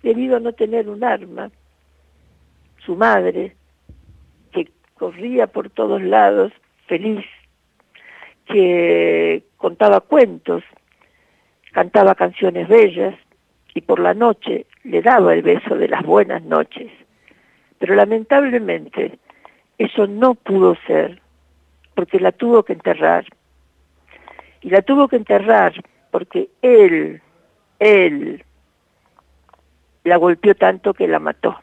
Debido 0.05 0.37
a 0.37 0.41
no 0.41 0.53
tener 0.53 0.91
un 0.91 1.03
arma, 1.03 1.51
su 2.85 2.95
madre, 2.95 3.57
que 4.53 4.69
corría 4.93 5.47
por 5.47 5.71
todos 5.71 6.03
lados 6.03 6.53
feliz, 6.87 7.25
que 8.45 9.45
contaba 9.57 10.03
cuentos, 10.03 10.63
cantaba 11.73 12.15
canciones 12.15 12.69
bellas 12.69 13.15
y 13.73 13.81
por 13.81 13.99
la 13.99 14.13
noche 14.13 14.67
le 14.83 15.01
daba 15.01 15.33
el 15.33 15.41
beso 15.41 15.75
de 15.75 15.89
las 15.89 16.03
buenas 16.03 16.43
noches. 16.43 16.93
Pero 17.79 17.95
lamentablemente 17.95 19.19
eso 19.79 20.07
no 20.07 20.35
pudo 20.35 20.77
ser 20.87 21.23
porque 21.95 22.21
la 22.21 22.33
tuvo 22.33 22.63
que 22.63 22.75
enterrar. 22.75 23.25
Y 24.61 24.69
la 24.69 24.83
tuvo 24.83 25.09
que 25.09 25.17
enterrar 25.17 25.73
porque 26.11 26.51
él, 26.61 27.23
él, 27.79 28.45
la 30.05 30.17
golpeó 30.17 30.55
tanto 30.55 30.95
que 30.95 31.09
la 31.09 31.19
mató. 31.19 31.59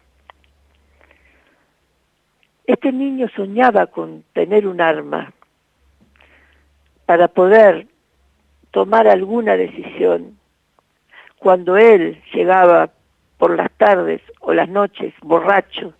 Este 2.66 2.92
niño 2.92 3.28
soñaba 3.36 3.88
con 3.88 4.24
tener 4.34 4.68
un 4.68 4.82
arma 4.82 5.32
para 7.06 7.28
poder 7.28 7.88
tomar 8.72 9.08
alguna 9.08 9.56
decisión. 9.58 10.38
Cuando 11.38 11.78
él 11.78 12.22
llegaba 12.34 12.90
por 13.38 13.56
las 13.56 13.72
tardes 13.74 14.22
o 14.40 14.54
las 14.54 14.70
noches 14.70 15.14
borracho 15.22 15.94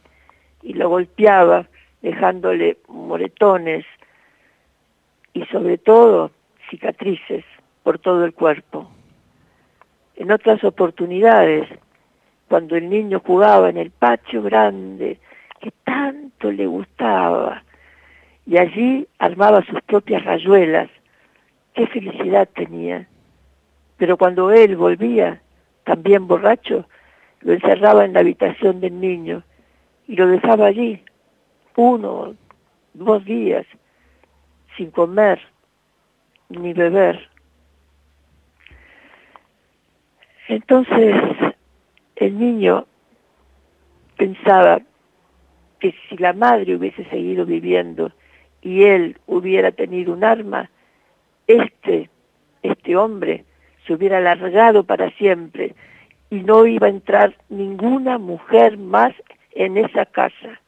y 0.62 0.74
lo 0.74 0.90
golpeaba 0.90 1.68
dejándole 2.02 2.78
moretones 2.88 3.86
y 5.34 5.46
sobre 5.46 5.78
todo 5.78 6.32
cicatrices 6.70 7.44
por 7.84 8.00
todo 8.00 8.26
el 8.26 8.34
cuerpo. 8.34 8.90
En 10.16 10.32
otras 10.32 10.64
oportunidades, 10.64 11.68
cuando 12.52 12.76
el 12.76 12.90
niño 12.90 13.22
jugaba 13.26 13.70
en 13.70 13.78
el 13.78 13.92
patio 13.92 14.44
grande 14.44 15.18
que 15.62 15.72
tanto 15.86 16.52
le 16.52 16.68
gustaba 16.68 17.64
y 18.46 18.58
allí 18.58 19.08
armaba 19.20 19.64
sus 19.64 19.82
propias 19.84 20.26
rayuelas, 20.26 20.90
qué 21.74 21.88
felicidad 21.88 22.50
tenía. 22.54 23.08
Pero 23.96 24.18
cuando 24.18 24.52
él 24.52 24.76
volvía, 24.76 25.42
también 25.86 26.28
borracho, 26.28 26.90
lo 27.40 27.54
encerraba 27.54 28.04
en 28.04 28.12
la 28.12 28.20
habitación 28.20 28.82
del 28.82 29.00
niño 29.00 29.44
y 30.06 30.18
lo 30.18 30.28
dejaba 30.28 30.66
allí 30.66 31.02
uno, 31.78 32.36
dos 32.94 33.24
días, 33.24 33.66
sin 34.76 34.92
comer 34.92 35.40
ni 36.50 36.74
beber. 36.74 37.30
Entonces 40.50 41.16
el 42.22 42.38
niño 42.38 42.86
pensaba 44.16 44.80
que 45.80 45.96
si 46.08 46.18
la 46.18 46.34
madre 46.34 46.76
hubiese 46.76 47.04
seguido 47.06 47.48
viviendo 47.48 48.12
y 48.62 48.84
él 48.84 49.18
hubiera 49.26 49.72
tenido 49.72 50.14
un 50.14 50.24
arma, 50.24 50.70
este, 51.48 52.12
este 52.62 52.96
hombre 52.96 53.44
se 53.88 53.94
hubiera 53.94 54.22
largado 54.22 54.84
para 54.84 55.10
siempre 55.18 55.74
y 56.30 56.42
no 56.42 56.68
iba 56.68 56.86
a 56.86 56.92
entrar 56.92 57.36
ninguna 57.50 58.20
mujer 58.20 58.78
más 58.78 59.14
en 59.54 59.78
esa 59.78 60.06
casa. 60.06 60.62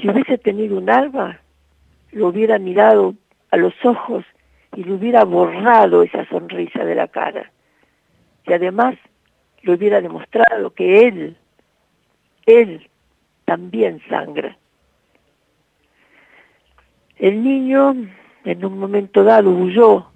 Si 0.00 0.08
hubiese 0.08 0.38
tenido 0.38 0.78
un 0.78 0.88
arma, 0.88 1.40
lo 2.12 2.28
hubiera 2.28 2.60
mirado 2.60 3.16
a 3.50 3.56
los 3.56 3.74
ojos 3.84 4.24
y 4.76 4.84
le 4.84 4.92
hubiera 4.92 5.24
borrado 5.24 6.04
esa 6.04 6.24
sonrisa 6.28 6.84
de 6.84 6.94
la 6.94 7.08
cara. 7.08 7.50
Y 8.46 8.52
además 8.52 8.96
le 9.62 9.72
hubiera 9.72 10.00
demostrado 10.00 10.70
que 10.74 11.08
él, 11.08 11.36
él 12.46 12.88
también 13.44 14.00
sangra. 14.08 14.56
El 17.16 17.42
niño 17.42 17.94
en 18.44 18.64
un 18.64 18.78
momento 18.78 19.24
dado 19.24 19.50
huyó 19.50 20.06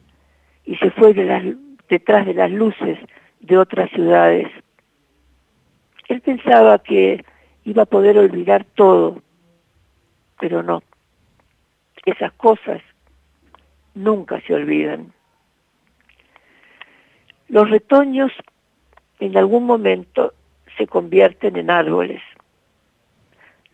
y 0.64 0.76
se 0.76 0.90
fue 0.90 1.14
de 1.14 1.24
las, 1.24 1.42
detrás 1.88 2.26
de 2.26 2.34
las 2.34 2.50
luces 2.50 2.98
de 3.40 3.56
otras 3.56 3.90
ciudades. 3.90 4.48
Él 6.08 6.20
pensaba 6.20 6.78
que 6.78 7.24
iba 7.64 7.82
a 7.82 7.86
poder 7.86 8.18
olvidar 8.18 8.64
todo, 8.74 9.22
pero 10.40 10.62
no. 10.62 10.82
Esas 12.04 12.32
cosas 12.32 12.82
nunca 13.94 14.40
se 14.46 14.54
olvidan. 14.54 15.12
Los 17.48 17.70
retoños 17.70 18.30
en 19.20 19.36
algún 19.36 19.64
momento 19.64 20.34
se 20.76 20.86
convierten 20.86 21.56
en 21.56 21.70
árboles. 21.70 22.22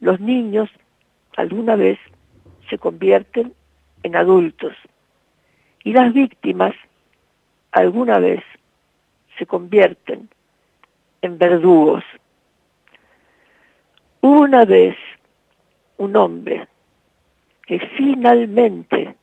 Los 0.00 0.20
niños 0.20 0.70
alguna 1.37 1.74
vez 1.74 1.98
se 2.70 2.78
convierten 2.78 3.52
en 4.04 4.16
adultos 4.16 4.74
y 5.82 5.92
las 5.92 6.12
víctimas 6.12 6.74
alguna 7.72 8.20
vez 8.20 8.42
se 9.38 9.44
convierten 9.44 10.28
en 11.20 11.38
verdugos. 11.38 12.04
Una 14.20 14.64
vez 14.64 14.96
un 15.98 16.14
hombre 16.14 16.68
que 17.66 17.80
finalmente 17.96 19.16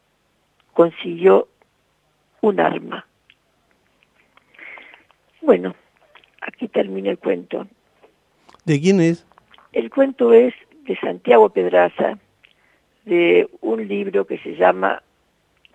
consiguió 0.74 1.48
un 2.42 2.60
arma. 2.60 3.06
Bueno, 5.42 5.76
aquí 6.42 6.68
termina 6.68 7.10
el 7.10 7.18
cuento. 7.18 7.68
¿De 8.66 8.80
quién 8.80 9.02
es? 9.02 9.26
El 9.74 9.90
cuento 9.90 10.34
es 10.34 10.54
de 10.86 10.96
Santiago 10.98 11.50
Pedraza, 11.50 12.18
de 13.06 13.50
un 13.62 13.88
libro 13.88 14.26
que 14.26 14.38
se 14.40 14.56
llama 14.56 15.02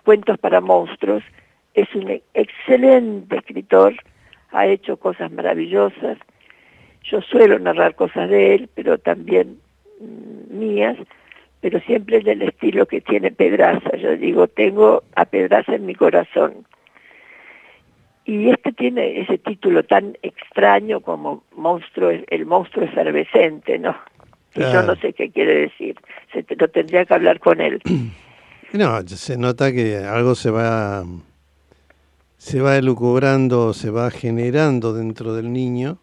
Cuentos 0.03 0.37
para 0.37 0.61
Monstruos. 0.61 1.23
Es 1.73 1.93
un 1.95 2.21
excelente 2.33 3.37
escritor, 3.37 3.95
ha 4.51 4.65
hecho 4.67 4.97
cosas 4.97 5.31
maravillosas. 5.31 6.17
Yo 7.03 7.21
suelo 7.21 7.59
narrar 7.59 7.95
cosas 7.95 8.29
de 8.29 8.55
él, 8.55 8.69
pero 8.73 8.97
también 8.97 9.59
mm, 9.99 10.57
mías, 10.57 10.97
pero 11.59 11.79
siempre 11.81 12.21
del 12.21 12.41
estilo 12.41 12.85
que 12.85 13.01
tiene 13.01 13.31
Pedraza. 13.31 13.95
Yo 13.97 14.15
digo, 14.15 14.47
tengo 14.47 15.03
a 15.15 15.25
Pedraza 15.25 15.75
en 15.75 15.85
mi 15.85 15.95
corazón. 15.95 16.65
Y 18.27 18.49
este 18.49 18.73
tiene 18.73 19.21
ese 19.21 19.37
título 19.39 19.83
tan 19.83 20.17
extraño 20.21 20.99
como 21.01 21.43
monstruo, 21.55 22.11
el 22.11 22.45
monstruo 22.45 22.83
efervescente, 22.85 23.79
¿no? 23.79 23.95
Y 24.53 24.59
yo 24.61 24.69
Claro. 24.69 24.87
no 24.87 24.95
sé 24.97 25.13
qué 25.13 25.31
quiere 25.31 25.61
decir. 25.61 25.95
Se 26.33 26.43
te- 26.43 26.55
lo 26.57 26.67
tendría 26.67 27.05
que 27.05 27.13
hablar 27.13 27.39
con 27.39 27.59
él. 27.61 27.81
No, 28.73 29.01
se 29.07 29.37
nota 29.37 29.71
que 29.71 29.95
algo 29.95 30.35
se 30.35 30.51
va 30.51 31.05
se 32.35 32.59
va 32.59 32.75
elucubrando, 32.75 33.73
se 33.73 33.89
va 33.89 34.11
generando 34.11 34.91
dentro 34.93 35.33
del 35.33 35.53
niño 35.53 35.99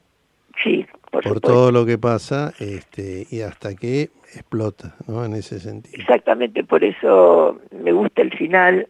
Sí, 0.62 0.86
por, 1.10 1.24
por 1.24 1.40
todo 1.40 1.70
lo 1.72 1.84
que 1.84 1.98
pasa 1.98 2.54
este, 2.58 3.26
y 3.30 3.42
hasta 3.42 3.74
que 3.76 4.04
explota, 4.34 4.94
¿no? 5.06 5.26
En 5.26 5.34
ese 5.34 5.60
sentido. 5.60 5.94
Exactamente, 6.00 6.64
por 6.64 6.82
eso 6.82 7.60
me 7.70 7.92
gusta 7.92 8.22
el 8.22 8.32
final, 8.34 8.88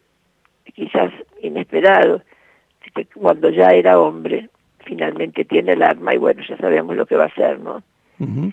quizás 0.73 1.13
inesperado, 1.43 2.23
cuando 3.15 3.51
ya 3.51 3.71
era 3.71 3.99
hombre, 3.99 4.51
finalmente 4.85 5.45
tiene 5.45 5.73
el 5.73 5.83
arma 5.83 6.15
y 6.15 6.19
bueno, 6.19 6.43
ya 6.49 6.57
sabemos 6.59 6.97
lo 6.97 7.07
que 7.07 7.17
va 7.17 7.25
a 7.25 7.29
hacer, 7.29 7.59
¿no? 7.61 7.83
Ujú. 8.19 8.53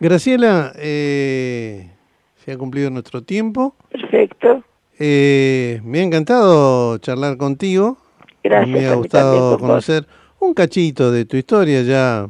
Graciela, 0.00 0.72
eh, 0.76 1.90
se 2.36 2.52
ha 2.52 2.58
cumplido 2.58 2.90
nuestro 2.90 3.22
tiempo. 3.22 3.74
Perfecto. 3.90 4.62
Eh, 4.98 5.80
me 5.84 6.00
ha 6.00 6.02
encantado 6.02 6.98
charlar 6.98 7.36
contigo. 7.36 7.98
Gracias. 8.42 8.68
Me 8.68 8.86
ha 8.86 8.94
gustado 8.94 9.58
conocer 9.58 10.06
un 10.40 10.54
cachito 10.54 11.10
de 11.10 11.24
tu 11.24 11.36
historia. 11.36 11.82
Ya 11.82 12.28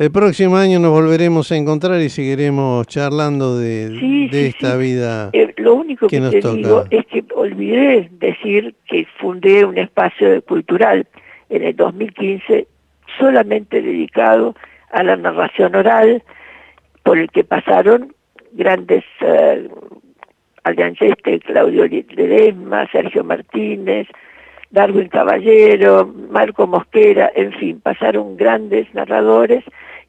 el 0.00 0.10
próximo 0.10 0.56
año 0.56 0.78
nos 0.80 0.92
volveremos 0.92 1.52
a 1.52 1.56
encontrar 1.56 2.00
y 2.00 2.08
seguiremos 2.08 2.86
charlando 2.86 3.58
de, 3.58 3.88
Sí, 4.00 4.28
de 4.28 4.40
sí, 4.40 4.46
esta 4.46 4.72
sí. 4.72 4.78
vida. 4.78 5.28
Eh, 5.34 5.52
lo 5.58 5.74
único 5.74 6.06
que 6.06 6.16
que, 6.16 6.20
nos 6.20 6.30
te 6.30 6.40
toca. 6.40 6.54
digo 6.56 6.84
es 6.90 7.04
que 7.04 7.22
olvidé 7.34 8.08
decir 8.12 8.74
que 8.88 9.06
fundé 9.18 9.62
un 9.62 9.76
espacio 9.76 10.40
cultural 10.46 11.06
en 11.50 11.64
el 11.64 11.76
2015 11.76 12.66
solamente 13.18 13.82
dedicado 13.82 14.54
a 14.90 15.02
la 15.02 15.16
narración 15.16 15.74
oral 15.74 16.22
por 17.02 17.18
el 17.18 17.30
que 17.30 17.44
pasaron 17.44 18.14
grandes 18.52 19.04
eh, 19.20 19.68
Claudio 21.44 21.86
Ledesma, 21.86 22.88
Sergio 22.90 23.22
Martínez, 23.22 24.06
Darwin 24.70 25.08
Caballero, 25.08 26.10
Marco 26.30 26.66
Mosquera, 26.66 27.30
en 27.34 27.52
fin, 27.52 27.80
pasaron 27.80 28.38
grandes 28.38 28.86
narradores 28.94 29.62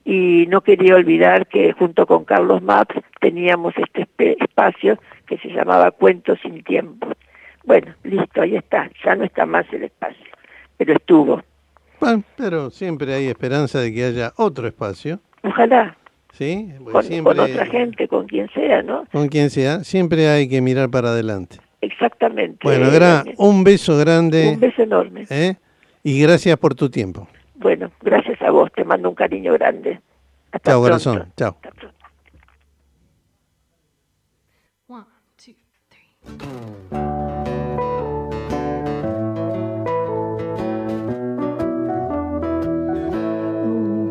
y 0.04 0.46
no 0.48 0.62
quería 0.62 0.96
olvidar 0.96 1.48
que 1.48 1.74
junto 1.74 2.06
con 2.06 2.26
Carlos 2.26 2.62
Maps 2.62 2.96
teníamos 3.20 3.74
este 3.78 4.08
espacio 4.40 5.00
que 5.28 5.38
se 5.38 5.50
llamaba 5.50 5.92
Cuentos 5.92 6.40
sin 6.42 6.64
Tiempo. 6.64 7.08
Bueno, 7.64 7.94
listo, 8.04 8.42
ahí 8.42 8.56
está, 8.56 8.90
ya 9.04 9.16
no 9.16 9.24
está 9.24 9.46
más 9.46 9.66
el 9.72 9.84
espacio, 9.84 10.26
pero 10.78 10.94
estuvo. 10.94 11.42
Bueno, 12.00 12.24
pero 12.36 12.70
siempre 12.72 13.14
hay 13.14 13.28
esperanza 13.28 13.80
de 13.80 13.94
que 13.94 14.04
haya 14.06 14.34
otro 14.38 14.68
espacio. 14.68 15.20
Ojalá, 15.44 15.96
¿Sí? 16.34 16.70
Con, 16.92 17.04
siempre, 17.04 17.36
con 17.36 17.46
otra 17.52 17.66
gente, 17.66 18.08
con 18.08 18.28
quien 18.28 18.50
sea, 18.54 18.82
¿no? 18.82 19.06
con 19.12 19.28
quien 19.28 19.50
sea, 19.50 19.84
siempre 19.84 20.30
hay 20.30 20.48
que 20.48 20.62
mirar 20.62 20.90
para 20.90 21.10
adelante. 21.10 21.58
Exactamente. 21.82 22.60
Bueno, 22.64 22.90
un 23.38 23.64
beso 23.64 23.98
grande. 23.98 24.50
Un 24.54 24.60
beso 24.60 24.84
enorme. 24.84 25.26
¿eh? 25.30 25.56
Y 26.04 26.22
gracias 26.22 26.58
por 26.58 26.76
tu 26.76 26.90
tiempo. 26.90 27.28
Bueno, 27.62 27.92
gracias 28.02 28.42
a 28.42 28.50
vos, 28.50 28.72
te 28.74 28.84
mando 28.84 29.08
un 29.10 29.16
cariño 29.16 29.54
grande. 29.54 30.02
Hasta 30.52 30.72
Chao, 30.72 30.82
pronto. 30.84 31.04
corazón. 31.04 31.34
Chao. 31.38 31.56
Hasta 31.62 31.72
pronto. 31.72 31.98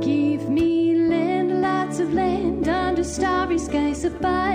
Give 0.01 0.49
me 0.49 0.95
land, 0.95 1.61
lots 1.61 1.99
of 1.99 2.13
land 2.13 2.69
under 2.69 3.03
starry 3.05 3.59
skies 3.59 4.05
above. 4.05 4.50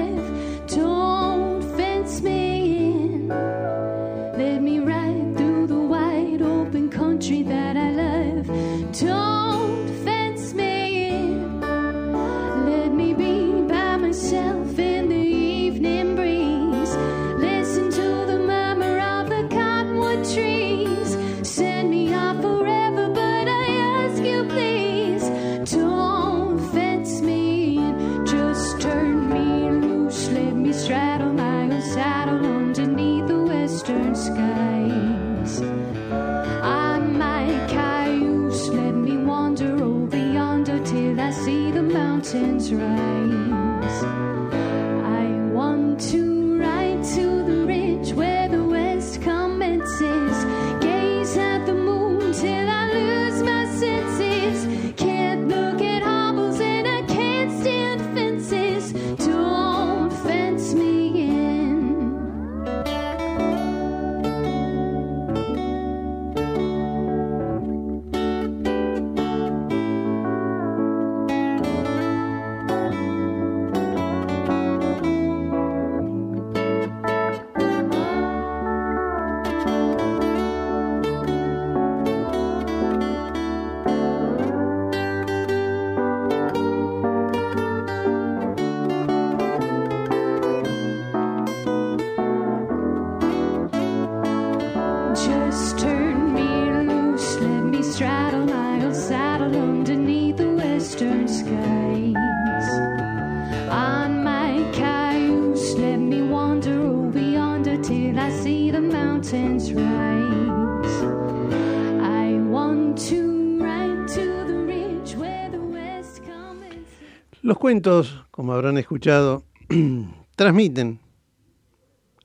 Cuentos, 117.65 118.23
como 118.29 118.53
habrán 118.53 118.77
escuchado, 118.77 119.43
transmiten 120.35 120.99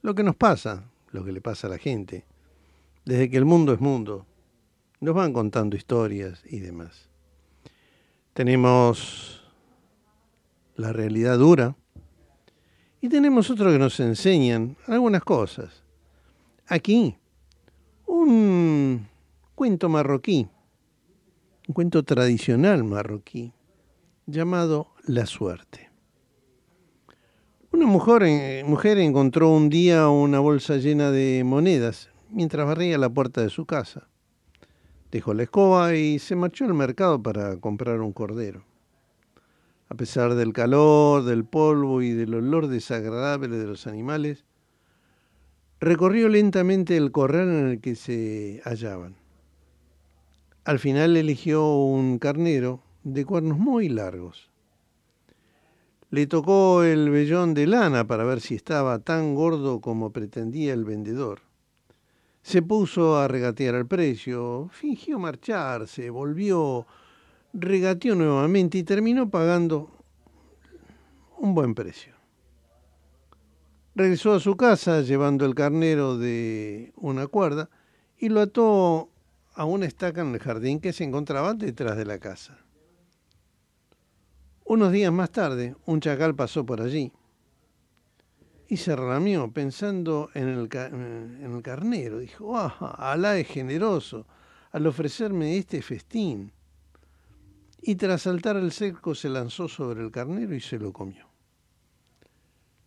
lo 0.03 0.13
que 0.13 0.21
nos 0.21 0.35
pasa, 0.35 0.83
lo 1.09 1.25
que 1.25 1.31
le 1.31 1.41
pasa 1.41 1.65
a 1.65 1.71
la 1.71 1.79
gente. 1.79 2.27
Desde 3.05 3.27
que 3.27 3.37
el 3.37 3.45
mundo 3.45 3.73
es 3.73 3.79
mundo, 3.79 4.27
nos 4.99 5.15
van 5.15 5.33
contando 5.33 5.75
historias 5.75 6.43
y 6.45 6.59
demás. 6.59 7.09
Tenemos 8.33 9.41
la 10.75 10.93
realidad 10.93 11.39
dura 11.39 11.75
y 13.01 13.09
tenemos 13.09 13.49
otro 13.49 13.71
que 13.71 13.79
nos 13.79 13.99
enseñan 13.99 14.77
algunas 14.85 15.23
cosas. 15.23 15.81
Aquí, 16.67 17.17
un 18.05 19.07
cuento 19.55 19.89
marroquí, 19.89 20.47
un 21.67 21.73
cuento 21.73 22.03
tradicional 22.03 22.83
marroquí, 22.83 23.51
llamado 24.27 24.90
La 25.07 25.25
suerte. 25.25 25.89
Una 27.71 27.87
mujer, 27.87 28.21
eh, 28.21 28.63
mujer 28.63 28.99
encontró 28.99 29.49
un 29.49 29.67
día 29.67 30.07
una 30.09 30.39
bolsa 30.39 30.77
llena 30.77 31.09
de 31.09 31.41
monedas 31.43 32.11
mientras 32.29 32.67
barría 32.67 32.99
la 32.99 33.09
puerta 33.09 33.41
de 33.41 33.49
su 33.49 33.65
casa. 33.65 34.07
Dejó 35.11 35.33
la 35.33 35.41
escoba 35.41 35.95
y 35.95 36.19
se 36.19 36.35
marchó 36.35 36.65
al 36.65 36.75
mercado 36.75 37.21
para 37.23 37.57
comprar 37.57 37.99
un 37.99 38.13
cordero. 38.13 38.63
A 39.89 39.95
pesar 39.95 40.35
del 40.35 40.53
calor, 40.53 41.23
del 41.23 41.45
polvo 41.45 42.03
y 42.03 42.11
del 42.11 42.35
olor 42.35 42.67
desagradable 42.67 43.57
de 43.57 43.65
los 43.65 43.87
animales, 43.87 44.45
recorrió 45.79 46.29
lentamente 46.29 46.95
el 46.95 47.11
corral 47.11 47.49
en 47.49 47.69
el 47.69 47.81
que 47.81 47.95
se 47.95 48.61
hallaban. 48.65 49.15
Al 50.63 50.77
final 50.77 51.17
eligió 51.17 51.75
un 51.75 52.19
carnero 52.19 52.83
de 53.03 53.25
cuernos 53.25 53.57
muy 53.57 53.89
largos. 53.89 54.50
Le 56.11 56.27
tocó 56.27 56.83
el 56.83 57.09
vellón 57.09 57.53
de 57.53 57.65
lana 57.67 58.05
para 58.05 58.25
ver 58.25 58.41
si 58.41 58.55
estaba 58.55 58.99
tan 58.99 59.33
gordo 59.33 59.79
como 59.79 60.11
pretendía 60.11 60.73
el 60.73 60.83
vendedor. 60.83 61.39
Se 62.41 62.61
puso 62.61 63.17
a 63.17 63.29
regatear 63.29 63.75
el 63.75 63.87
precio, 63.87 64.67
fingió 64.73 65.19
marcharse, 65.19 66.09
volvió, 66.09 66.85
regateó 67.53 68.15
nuevamente 68.15 68.77
y 68.77 68.83
terminó 68.83 69.29
pagando 69.29 69.89
un 71.37 71.55
buen 71.55 71.73
precio. 71.73 72.13
Regresó 73.95 74.33
a 74.33 74.41
su 74.41 74.57
casa 74.57 74.99
llevando 75.03 75.45
el 75.45 75.55
carnero 75.55 76.17
de 76.17 76.91
una 76.97 77.27
cuerda 77.27 77.69
y 78.17 78.27
lo 78.27 78.41
ató 78.41 79.09
a 79.53 79.63
una 79.63 79.85
estaca 79.85 80.19
en 80.19 80.33
el 80.33 80.39
jardín 80.39 80.81
que 80.81 80.91
se 80.91 81.05
encontraba 81.05 81.53
detrás 81.53 81.95
de 81.95 82.05
la 82.05 82.19
casa. 82.19 82.57
Unos 84.71 84.93
días 84.93 85.11
más 85.11 85.29
tarde, 85.31 85.75
un 85.85 85.99
chacal 85.99 86.33
pasó 86.33 86.65
por 86.65 86.79
allí 86.79 87.11
y 88.69 88.77
se 88.77 88.95
ramió 88.95 89.51
pensando 89.51 90.29
en 90.33 90.47
el, 90.47 90.69
en 90.73 91.53
el 91.53 91.61
carnero. 91.61 92.19
Dijo, 92.19 92.57
ah, 92.57 92.95
Alá 92.97 93.37
es 93.37 93.49
generoso 93.49 94.25
al 94.71 94.87
ofrecerme 94.87 95.57
este 95.57 95.81
festín. 95.81 96.53
Y 97.81 97.95
tras 97.95 98.21
saltar 98.21 98.55
el 98.55 98.71
cerco 98.71 99.13
se 99.13 99.27
lanzó 99.27 99.67
sobre 99.67 100.01
el 100.03 100.09
carnero 100.09 100.55
y 100.55 100.61
se 100.61 100.79
lo 100.79 100.93
comió. 100.93 101.27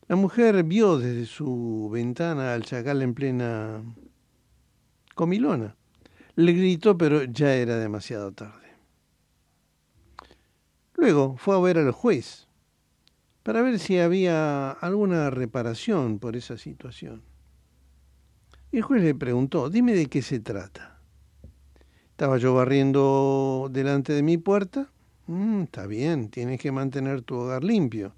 La 0.08 0.16
mujer 0.16 0.64
vio 0.64 0.96
desde 0.96 1.26
su 1.26 1.90
ventana 1.92 2.54
al 2.54 2.64
chacal 2.64 3.02
en 3.02 3.12
plena 3.12 3.82
comilona. 5.14 5.76
Le 6.36 6.52
gritó, 6.54 6.96
pero 6.96 7.24
ya 7.24 7.54
era 7.54 7.76
demasiado 7.76 8.32
tarde. 8.32 8.63
Luego 10.96 11.36
fue 11.38 11.56
a 11.56 11.60
ver 11.60 11.78
al 11.78 11.92
juez 11.92 12.48
para 13.42 13.62
ver 13.62 13.78
si 13.78 13.98
había 13.98 14.70
alguna 14.70 15.30
reparación 15.30 16.18
por 16.18 16.36
esa 16.36 16.56
situación. 16.56 17.22
Y 18.72 18.78
el 18.78 18.82
juez 18.82 19.02
le 19.02 19.14
preguntó, 19.14 19.68
dime 19.70 19.92
de 19.94 20.06
qué 20.06 20.22
se 20.22 20.40
trata. 20.40 20.98
Estaba 22.10 22.38
yo 22.38 22.54
barriendo 22.54 23.68
delante 23.70 24.12
de 24.12 24.22
mi 24.22 24.38
puerta. 24.38 24.90
"Mm, 25.26 25.62
está 25.62 25.86
bien, 25.86 26.30
tienes 26.30 26.60
que 26.60 26.72
mantener 26.72 27.22
tu 27.22 27.36
hogar 27.36 27.64
limpio. 27.64 28.14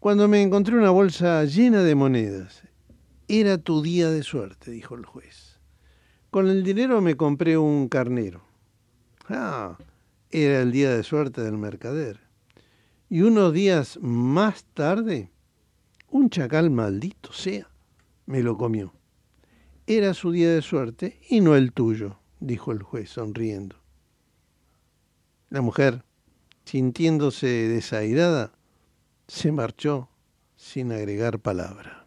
Cuando 0.00 0.28
me 0.28 0.42
encontré 0.42 0.76
una 0.76 0.90
bolsa 0.90 1.44
llena 1.44 1.82
de 1.82 1.94
monedas, 1.94 2.62
era 3.28 3.58
tu 3.58 3.82
día 3.82 4.10
de 4.10 4.22
suerte, 4.22 4.70
dijo 4.70 4.94
el 4.94 5.04
juez. 5.04 5.60
Con 6.30 6.48
el 6.48 6.62
dinero 6.64 7.00
me 7.00 7.16
compré 7.16 7.56
un 7.58 7.88
carnero. 7.88 8.42
Ah, 9.28 9.76
era 10.32 10.62
el 10.62 10.72
día 10.72 10.94
de 10.94 11.02
suerte 11.02 11.42
del 11.42 11.58
mercader. 11.58 12.20
Y 13.08 13.20
unos 13.20 13.52
días 13.52 13.98
más 14.00 14.64
tarde, 14.72 15.30
un 16.10 16.30
chacal 16.30 16.70
maldito 16.70 17.32
sea, 17.32 17.70
me 18.26 18.42
lo 18.42 18.56
comió. 18.56 18.94
Era 19.86 20.14
su 20.14 20.32
día 20.32 20.50
de 20.50 20.62
suerte 20.62 21.20
y 21.28 21.40
no 21.40 21.54
el 21.54 21.72
tuyo, 21.72 22.18
dijo 22.40 22.72
el 22.72 22.82
juez 22.82 23.10
sonriendo. 23.10 23.76
La 25.50 25.60
mujer, 25.60 26.04
sintiéndose 26.64 27.46
desairada, 27.46 28.52
se 29.28 29.52
marchó 29.52 30.08
sin 30.56 30.92
agregar 30.92 31.40
palabra. 31.40 32.01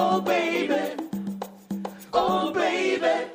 Oh 0.00 0.20
baby, 0.22 0.96
oh 2.12 2.52
baby. 2.52 3.28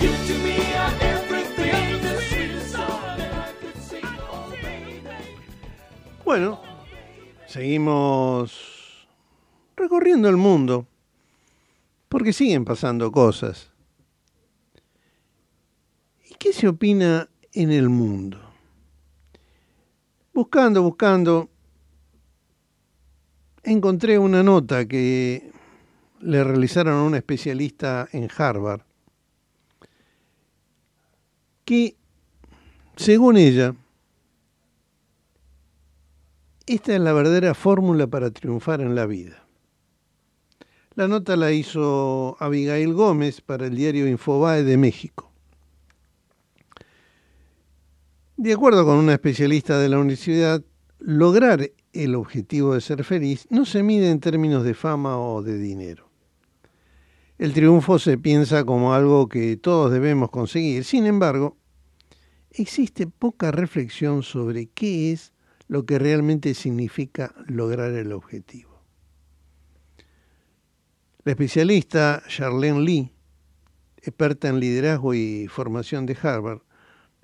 To. 0.00 0.32
Bueno, 6.24 6.60
seguimos 7.46 9.06
recorriendo 9.76 10.28
el 10.28 10.36
mundo, 10.36 10.86
porque 12.08 12.32
siguen 12.32 12.64
pasando 12.64 13.12
cosas. 13.12 13.70
¿Y 16.28 16.34
qué 16.34 16.52
se 16.52 16.66
opina 16.66 17.28
en 17.52 17.70
el 17.70 17.88
mundo? 17.88 18.40
Buscando, 20.32 20.82
buscando, 20.82 21.51
encontré 23.62 24.18
una 24.18 24.42
nota 24.42 24.86
que 24.86 25.50
le 26.20 26.44
realizaron 26.44 26.94
a 26.94 27.02
una 27.02 27.18
especialista 27.18 28.08
en 28.12 28.28
Harvard, 28.36 28.82
que, 31.64 31.96
según 32.96 33.36
ella, 33.36 33.74
esta 36.66 36.94
es 36.94 37.00
la 37.00 37.12
verdadera 37.12 37.54
fórmula 37.54 38.06
para 38.06 38.30
triunfar 38.30 38.80
en 38.80 38.94
la 38.94 39.06
vida. 39.06 39.44
La 40.94 41.08
nota 41.08 41.36
la 41.36 41.52
hizo 41.52 42.36
Abigail 42.38 42.92
Gómez 42.92 43.40
para 43.40 43.66
el 43.66 43.76
diario 43.76 44.06
Infobae 44.06 44.62
de 44.62 44.76
México. 44.76 45.32
De 48.36 48.52
acuerdo 48.52 48.84
con 48.84 48.96
una 48.96 49.14
especialista 49.14 49.78
de 49.78 49.88
la 49.88 49.98
universidad, 49.98 50.62
lograr 50.98 51.70
el 51.92 52.14
objetivo 52.14 52.74
de 52.74 52.80
ser 52.80 53.04
feliz 53.04 53.46
no 53.50 53.64
se 53.64 53.82
mide 53.82 54.10
en 54.10 54.20
términos 54.20 54.64
de 54.64 54.74
fama 54.74 55.18
o 55.18 55.42
de 55.42 55.58
dinero. 55.58 56.08
El 57.38 57.52
triunfo 57.52 57.98
se 57.98 58.18
piensa 58.18 58.64
como 58.64 58.94
algo 58.94 59.28
que 59.28 59.56
todos 59.56 59.90
debemos 59.90 60.30
conseguir. 60.30 60.84
Sin 60.84 61.06
embargo, 61.06 61.56
existe 62.50 63.06
poca 63.06 63.50
reflexión 63.50 64.22
sobre 64.22 64.66
qué 64.66 65.12
es 65.12 65.32
lo 65.68 65.84
que 65.84 65.98
realmente 65.98 66.54
significa 66.54 67.34
lograr 67.46 67.92
el 67.92 68.12
objetivo. 68.12 68.70
La 71.24 71.32
especialista 71.32 72.22
Charlene 72.28 72.80
Lee, 72.80 73.12
experta 73.96 74.48
en 74.48 74.60
liderazgo 74.60 75.14
y 75.14 75.46
formación 75.48 76.04
de 76.04 76.16
Harvard, 76.20 76.62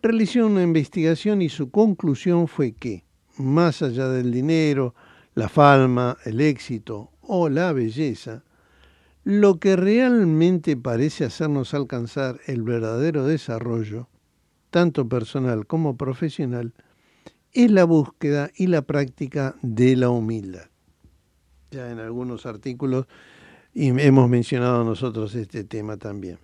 realizó 0.01 0.47
una 0.47 0.63
investigación 0.63 1.43
y 1.43 1.49
su 1.49 1.71
conclusión 1.71 2.49
fue 2.49 2.73
que, 2.73 3.05
más 3.39 3.83
allá 3.83 4.09
del 4.09 4.31
dinero, 4.31 4.95
la 5.35 5.49
fama, 5.49 6.17
el 6.25 6.41
éxito 6.41 7.11
o 7.23 7.49
la 7.49 7.73
belleza, 7.73 8.43
lo 9.25 9.59
que 9.59 9.77
realmente 9.77 10.77
parece 10.77 11.25
hacernos 11.25 11.75
alcanzar 11.75 12.41
el 12.47 12.63
verdadero 12.63 13.27
desarrollo, 13.27 14.09
tanto 14.71 15.09
personal 15.09 15.67
como 15.67 15.97
profesional, 15.97 16.73
es 17.53 17.71
la 17.71 17.85
búsqueda 17.85 18.51
y 18.57 18.67
la 18.67 18.83
práctica 18.83 19.57
de 19.63 19.97
la 19.97 20.11
humildad. 20.11 20.69
Ya 21.71 21.91
en 21.91 21.99
algunos 21.99 22.47
artículos 22.47 23.07
hemos 23.75 24.29
mencionado 24.29 24.85
nosotros 24.85 25.35
este 25.35 25.65
tema 25.65 25.97
también. 25.97 26.39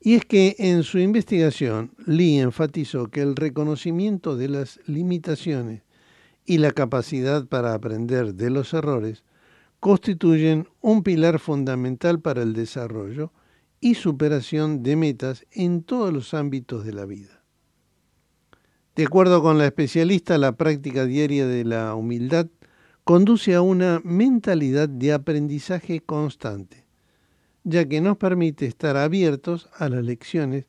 Y 0.00 0.14
es 0.14 0.24
que 0.24 0.56
en 0.58 0.82
su 0.82 0.98
investigación, 0.98 1.92
Lee 2.06 2.38
enfatizó 2.38 3.08
que 3.08 3.20
el 3.20 3.36
reconocimiento 3.36 4.36
de 4.36 4.48
las 4.48 4.80
limitaciones 4.86 5.82
y 6.46 6.58
la 6.58 6.72
capacidad 6.72 7.46
para 7.46 7.74
aprender 7.74 8.34
de 8.34 8.48
los 8.48 8.72
errores 8.72 9.24
constituyen 9.78 10.68
un 10.80 11.02
pilar 11.02 11.38
fundamental 11.38 12.20
para 12.20 12.42
el 12.42 12.54
desarrollo 12.54 13.32
y 13.78 13.94
superación 13.94 14.82
de 14.82 14.96
metas 14.96 15.46
en 15.52 15.82
todos 15.82 16.12
los 16.12 16.34
ámbitos 16.34 16.84
de 16.84 16.92
la 16.92 17.04
vida. 17.04 17.42
De 18.96 19.04
acuerdo 19.04 19.42
con 19.42 19.58
la 19.58 19.66
especialista, 19.66 20.36
la 20.38 20.52
práctica 20.52 21.06
diaria 21.06 21.46
de 21.46 21.64
la 21.64 21.94
humildad 21.94 22.48
conduce 23.04 23.54
a 23.54 23.62
una 23.62 24.00
mentalidad 24.04 24.88
de 24.88 25.12
aprendizaje 25.12 26.00
constante, 26.00 26.84
ya 27.64 27.86
que 27.88 28.00
nos 28.00 28.16
permite 28.16 28.66
estar 28.66 28.96
abiertos 28.96 29.68
a 29.76 29.88
las 29.88 30.04
lecciones 30.04 30.66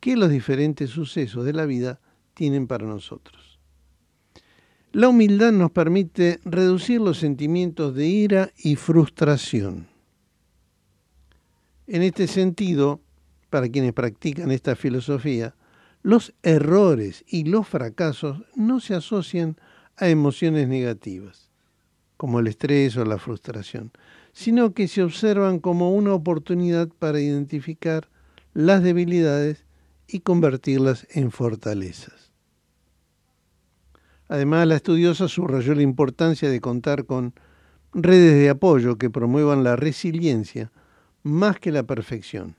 que 0.00 0.16
los 0.16 0.30
diferentes 0.30 0.90
sucesos 0.90 1.44
de 1.44 1.52
la 1.52 1.66
vida 1.66 2.00
tienen 2.34 2.66
para 2.66 2.86
nosotros. 2.86 3.58
La 4.92 5.08
humildad 5.08 5.52
nos 5.52 5.70
permite 5.70 6.40
reducir 6.44 7.00
los 7.00 7.18
sentimientos 7.18 7.94
de 7.94 8.06
ira 8.06 8.50
y 8.58 8.76
frustración. 8.76 9.86
En 11.86 12.02
este 12.02 12.26
sentido, 12.26 13.00
para 13.50 13.68
quienes 13.68 13.92
practican 13.92 14.50
esta 14.50 14.74
filosofía, 14.74 15.54
los 16.02 16.32
errores 16.42 17.24
y 17.28 17.44
los 17.44 17.68
fracasos 17.68 18.42
no 18.56 18.80
se 18.80 18.94
asocian 18.94 19.56
a 19.96 20.08
emociones 20.08 20.66
negativas, 20.66 21.50
como 22.16 22.40
el 22.40 22.46
estrés 22.46 22.96
o 22.96 23.04
la 23.04 23.18
frustración, 23.18 23.92
sino 24.32 24.74
que 24.74 24.88
se 24.88 25.02
observan 25.02 25.58
como 25.58 25.94
una 25.94 26.14
oportunidad 26.14 26.88
para 26.88 27.20
identificar 27.20 28.08
las 28.54 28.82
debilidades 28.82 29.64
y 30.06 30.20
convertirlas 30.20 31.06
en 31.10 31.30
fortalezas. 31.30 32.32
Además, 34.28 34.66
la 34.66 34.76
estudiosa 34.76 35.28
subrayó 35.28 35.74
la 35.74 35.82
importancia 35.82 36.48
de 36.48 36.60
contar 36.60 37.04
con 37.04 37.34
redes 37.92 38.34
de 38.34 38.48
apoyo 38.48 38.96
que 38.96 39.10
promuevan 39.10 39.64
la 39.64 39.76
resiliencia 39.76 40.70
más 41.22 41.58
que 41.58 41.72
la 41.72 41.82
perfección, 41.82 42.56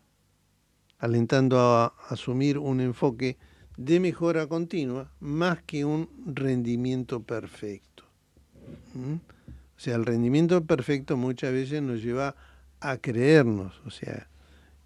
alentando 1.00 1.60
a 1.60 1.94
asumir 2.10 2.58
un 2.58 2.82
enfoque 2.82 3.38
de 3.78 4.00
mejora 4.00 4.48
continua 4.48 5.12
más 5.20 5.64
que 5.64 5.86
un 5.86 6.10
rendimiento 6.26 7.24
perfecto. 7.24 8.04
¿Mm? 8.94 9.16
O 9.82 9.84
sea, 9.84 9.96
el 9.96 10.06
rendimiento 10.06 10.64
perfecto 10.64 11.18
muchas 11.18 11.52
veces 11.54 11.82
nos 11.82 12.04
lleva 12.04 12.36
a 12.82 12.98
creernos, 12.98 13.82
o 13.84 13.90
sea, 13.90 14.28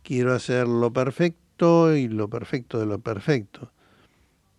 quiero 0.04 0.34
hacer 0.34 0.70
lo 0.70 0.94
perfecto 0.94 1.94
y 1.94 2.08
lo 2.08 2.30
perfecto 2.30 2.80
de 2.80 2.86
lo 2.86 3.00
perfecto. 3.00 3.74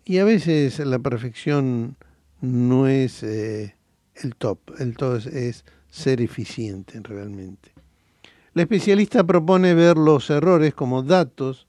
Y 0.04 0.18
a 0.18 0.26
veces 0.26 0.78
la 0.80 0.98
perfección 0.98 1.96
no 2.42 2.86
es 2.86 3.22
eh, 3.22 3.76
el 4.14 4.34
top, 4.36 4.58
el 4.78 4.94
top 4.98 5.16
es, 5.16 5.26
es 5.26 5.64
ser 5.88 6.20
eficiente 6.20 7.00
realmente. 7.02 7.72
La 8.52 8.60
especialista 8.60 9.24
propone 9.24 9.72
ver 9.72 9.96
los 9.96 10.28
errores 10.28 10.74
como 10.74 11.02
datos 11.02 11.66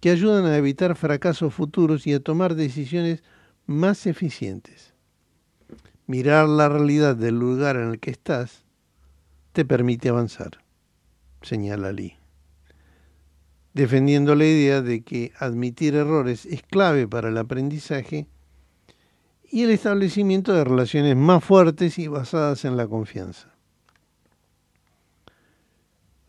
que 0.00 0.08
ayudan 0.08 0.46
a 0.46 0.56
evitar 0.56 0.96
fracasos 0.96 1.52
futuros 1.52 2.06
y 2.06 2.14
a 2.14 2.20
tomar 2.20 2.54
decisiones 2.54 3.22
más 3.66 4.06
eficientes. 4.06 4.91
Mirar 6.12 6.46
la 6.46 6.68
realidad 6.68 7.16
del 7.16 7.38
lugar 7.38 7.76
en 7.76 7.88
el 7.88 7.98
que 7.98 8.10
estás 8.10 8.66
te 9.54 9.64
permite 9.64 10.10
avanzar, 10.10 10.62
señala 11.40 11.90
Lee, 11.90 12.18
defendiendo 13.72 14.34
la 14.34 14.44
idea 14.44 14.82
de 14.82 15.00
que 15.04 15.32
admitir 15.38 15.94
errores 15.94 16.44
es 16.44 16.62
clave 16.64 17.08
para 17.08 17.30
el 17.30 17.38
aprendizaje 17.38 18.26
y 19.50 19.62
el 19.62 19.70
establecimiento 19.70 20.52
de 20.52 20.64
relaciones 20.64 21.16
más 21.16 21.42
fuertes 21.42 21.98
y 21.98 22.08
basadas 22.08 22.66
en 22.66 22.76
la 22.76 22.86
confianza. 22.86 23.48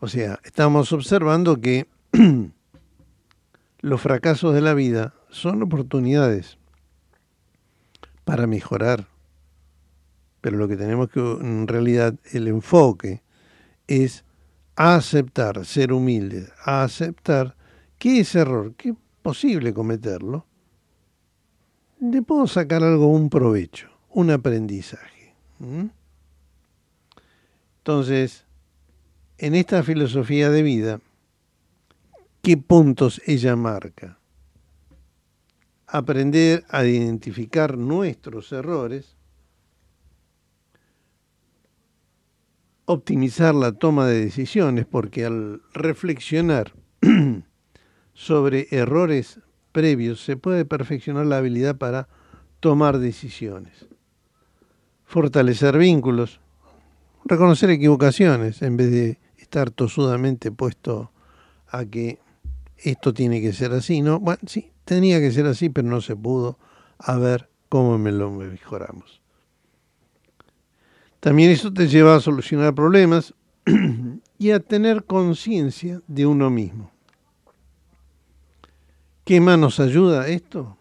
O 0.00 0.08
sea, 0.08 0.40
estamos 0.44 0.92
observando 0.92 1.60
que 1.60 1.88
los 3.80 4.00
fracasos 4.00 4.54
de 4.54 4.62
la 4.62 4.72
vida 4.72 5.12
son 5.28 5.62
oportunidades 5.62 6.56
para 8.24 8.46
mejorar. 8.46 9.12
Pero 10.44 10.58
lo 10.58 10.68
que 10.68 10.76
tenemos 10.76 11.08
que, 11.08 11.20
en 11.20 11.66
realidad, 11.66 12.16
el 12.32 12.48
enfoque 12.48 13.22
es 13.86 14.26
aceptar, 14.76 15.64
ser 15.64 15.90
humilde, 15.90 16.52
aceptar 16.66 17.56
que 17.96 18.20
ese 18.20 18.40
error, 18.40 18.74
que 18.74 18.90
es 18.90 18.94
posible 19.22 19.72
cometerlo, 19.72 20.44
le 21.98 22.20
puedo 22.20 22.46
sacar 22.46 22.82
algo, 22.82 23.06
un 23.06 23.30
provecho, 23.30 23.88
un 24.10 24.30
aprendizaje. 24.30 25.34
Entonces, 27.78 28.44
en 29.38 29.54
esta 29.54 29.82
filosofía 29.82 30.50
de 30.50 30.62
vida, 30.62 31.00
¿qué 32.42 32.58
puntos 32.58 33.22
ella 33.24 33.56
marca? 33.56 34.18
Aprender 35.86 36.66
a 36.68 36.84
identificar 36.84 37.78
nuestros 37.78 38.52
errores, 38.52 39.13
optimizar 42.86 43.54
la 43.54 43.72
toma 43.72 44.06
de 44.06 44.24
decisiones, 44.24 44.86
porque 44.86 45.24
al 45.24 45.62
reflexionar 45.72 46.72
sobre 48.14 48.68
errores 48.70 49.40
previos 49.72 50.22
se 50.22 50.36
puede 50.36 50.64
perfeccionar 50.64 51.26
la 51.26 51.38
habilidad 51.38 51.76
para 51.76 52.08
tomar 52.60 52.98
decisiones, 52.98 53.86
fortalecer 55.04 55.76
vínculos, 55.78 56.40
reconocer 57.24 57.70
equivocaciones 57.70 58.62
en 58.62 58.76
vez 58.76 58.90
de 58.90 59.18
estar 59.38 59.70
tosudamente 59.70 60.52
puesto 60.52 61.10
a 61.68 61.84
que 61.84 62.18
esto 62.78 63.14
tiene 63.14 63.40
que 63.40 63.52
ser 63.52 63.72
así, 63.72 64.02
¿no? 64.02 64.20
Bueno, 64.20 64.40
sí, 64.46 64.70
tenía 64.84 65.20
que 65.20 65.32
ser 65.32 65.46
así, 65.46 65.70
pero 65.70 65.88
no 65.88 66.00
se 66.00 66.16
pudo. 66.16 66.58
A 66.98 67.16
ver 67.16 67.48
cómo 67.68 67.98
me 67.98 68.12
lo 68.12 68.30
mejoramos. 68.30 69.23
También 71.24 71.52
eso 71.52 71.72
te 71.72 71.88
lleva 71.88 72.16
a 72.16 72.20
solucionar 72.20 72.74
problemas 72.74 73.32
y 74.38 74.50
a 74.50 74.60
tener 74.60 75.04
conciencia 75.04 76.02
de 76.06 76.26
uno 76.26 76.50
mismo. 76.50 76.90
¿Qué 79.24 79.40
más 79.40 79.58
nos 79.58 79.80
ayuda 79.80 80.28
esto? 80.28 80.76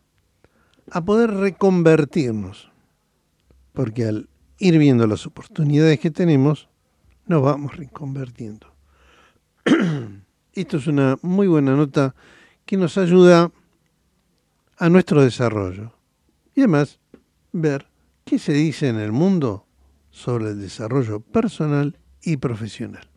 A 0.92 1.00
poder 1.00 1.32
reconvertirnos. 1.32 2.70
Porque 3.72 4.04
al 4.04 4.28
ir 4.60 4.78
viendo 4.80 5.08
las 5.08 5.26
oportunidades 5.26 5.98
que 6.02 6.12
tenemos, 6.12 6.68
nos 7.26 7.42
vamos 7.42 7.78
reconvertiendo. 7.78 8.68
Esto 10.52 10.76
es 10.76 10.88
una 10.88 11.18
muy 11.22 11.48
buena 11.48 11.74
nota 11.74 12.16
que 12.66 12.76
nos 12.76 12.98
ayuda 12.98 13.50
a 14.78 14.90
nuestro 14.90 15.22
desarrollo. 15.22 15.94
Y 16.54 16.60
además, 16.60 17.00
ver 17.54 17.88
qué 18.26 18.38
se 18.40 18.52
dice 18.52 18.90
en 18.90 19.00
el 19.00 19.14
mundo 19.14 19.68
sobre 20.14 20.52
el 20.52 20.62
desarrollo 20.62 21.20
personal 21.20 21.98
y 22.22 22.38
profesional. 22.38 23.13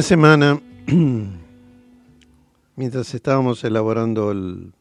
Esta 0.00 0.14
semana 0.14 0.58
mientras 2.74 3.12
estábamos 3.12 3.62
elaborando 3.64 4.30
el, 4.30 4.72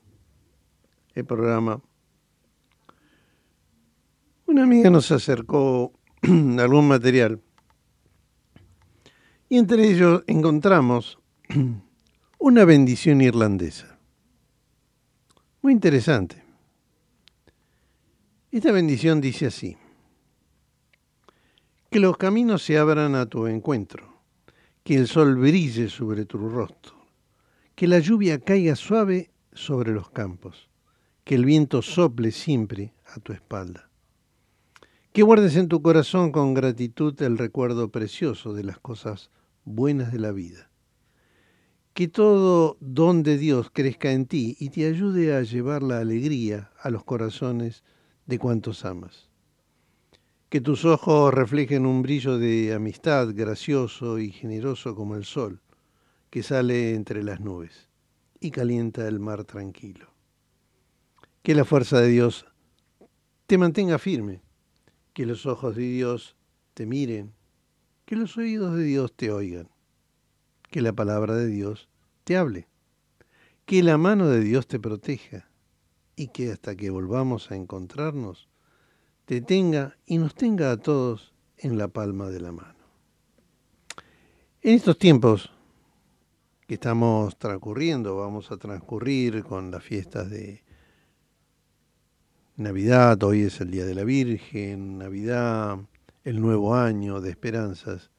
el 1.13 1.25
programa, 1.25 1.81
una 4.45 4.63
amiga 4.63 4.89
nos 4.89 5.11
acercó 5.11 5.91
algún 6.21 6.87
material 6.87 7.41
y 9.49 9.57
entre 9.57 9.89
ellos 9.91 10.23
encontramos 10.25 11.19
una 12.39 12.63
bendición 12.63 13.19
irlandesa. 13.19 13.99
Muy 15.61 15.73
interesante. 15.73 16.41
Esta 18.53 18.71
bendición 18.71 19.19
dice 19.19 19.47
así. 19.47 19.75
Que 21.89 21.99
los 21.99 22.15
caminos 22.15 22.63
se 22.63 22.77
abran 22.77 23.15
a 23.15 23.25
tu 23.25 23.47
encuentro, 23.47 24.08
que 24.83 24.95
el 24.95 25.07
sol 25.07 25.35
brille 25.35 25.89
sobre 25.89 26.25
tu 26.25 26.37
rostro, 26.37 26.95
que 27.75 27.87
la 27.87 27.99
lluvia 27.99 28.39
caiga 28.39 28.75
suave 28.75 29.31
sobre 29.53 29.91
los 29.93 30.09
campos, 30.09 30.69
que 31.23 31.35
el 31.35 31.45
viento 31.45 31.81
sople 31.81 32.31
siempre 32.31 32.93
a 33.05 33.19
tu 33.19 33.33
espalda. 33.33 33.89
Que 35.11 35.23
guardes 35.23 35.55
en 35.55 35.67
tu 35.67 35.81
corazón 35.81 36.31
con 36.31 36.53
gratitud 36.53 37.19
el 37.21 37.37
recuerdo 37.37 37.89
precioso 37.89 38.53
de 38.53 38.63
las 38.63 38.79
cosas 38.79 39.31
buenas 39.65 40.11
de 40.11 40.19
la 40.19 40.31
vida. 40.31 40.69
Que 41.93 42.07
todo 42.07 42.77
don 42.79 43.23
de 43.23 43.37
Dios 43.37 43.69
crezca 43.71 44.11
en 44.11 44.25
ti 44.25 44.55
y 44.59 44.69
te 44.69 44.85
ayude 44.87 45.35
a 45.35 45.41
llevar 45.41 45.83
la 45.83 45.99
alegría 45.99 46.71
a 46.81 46.89
los 46.89 47.03
corazones 47.03 47.83
de 48.25 48.39
cuantos 48.39 48.85
amas. 48.85 49.28
Que 50.49 50.61
tus 50.61 50.83
ojos 50.83 51.31
reflejen 51.31 51.85
un 51.85 52.01
brillo 52.01 52.39
de 52.39 52.73
amistad 52.73 53.29
gracioso 53.35 54.17
y 54.17 54.31
generoso 54.31 54.95
como 54.95 55.15
el 55.15 55.23
sol, 55.23 55.61
que 56.31 56.41
sale 56.41 56.95
entre 56.95 57.21
las 57.23 57.39
nubes 57.39 57.87
y 58.39 58.49
calienta 58.49 59.07
el 59.07 59.19
mar 59.19 59.43
tranquilo. 59.43 60.07
Que 61.43 61.53
la 61.53 61.65
fuerza 61.65 62.01
de 62.01 62.07
Dios 62.07 62.47
te 63.45 63.59
mantenga 63.59 63.99
firme, 63.99 64.41
que 65.13 65.27
los 65.27 65.45
ojos 65.45 65.75
de 65.75 65.83
Dios 65.83 66.35
te 66.73 66.87
miren, 66.87 67.35
que 68.05 68.15
los 68.15 68.35
oídos 68.35 68.75
de 68.75 68.85
Dios 68.85 69.13
te 69.15 69.31
oigan, 69.31 69.69
que 70.71 70.81
la 70.81 70.93
palabra 70.93 71.35
de 71.35 71.45
Dios 71.45 71.89
te 72.23 72.37
hable, 72.37 72.67
que 73.67 73.83
la 73.83 73.99
mano 73.99 74.27
de 74.27 74.39
Dios 74.39 74.65
te 74.65 74.79
proteja 74.79 75.47
y 76.15 76.29
que 76.29 76.51
hasta 76.51 76.75
que 76.75 76.89
volvamos 76.89 77.51
a 77.51 77.55
encontrarnos, 77.55 78.48
te 79.29 79.41
tenga 79.41 79.95
y 80.07 80.17
nos 80.17 80.33
tenga 80.33 80.71
a 80.71 80.77
todos 80.77 81.35
en 81.55 81.77
la 81.77 81.87
palma 81.87 82.31
de 82.31 82.39
la 82.39 82.51
mano. 82.51 82.79
En 84.63 84.73
estos 84.73 84.97
tiempos 84.97 85.51
que 86.65 86.73
estamos 86.73 87.37
transcurriendo, 87.37 88.17
vamos 88.17 88.49
a 88.51 88.57
transcurrir 88.57 89.43
con 89.43 89.69
las 89.69 89.83
fiestas 89.83 90.31
de 90.31 90.63
Navidad, 92.55 93.21
hoy 93.21 93.41
es 93.43 93.61
el 93.61 93.69
Día 93.69 93.85
de 93.85 93.93
la 93.93 94.03
Virgen, 94.03 94.97
Navidad, 94.97 95.77
el 96.23 96.41
nuevo 96.41 96.73
año 96.73 97.21
de 97.21 97.29
esperanzas. 97.29 98.09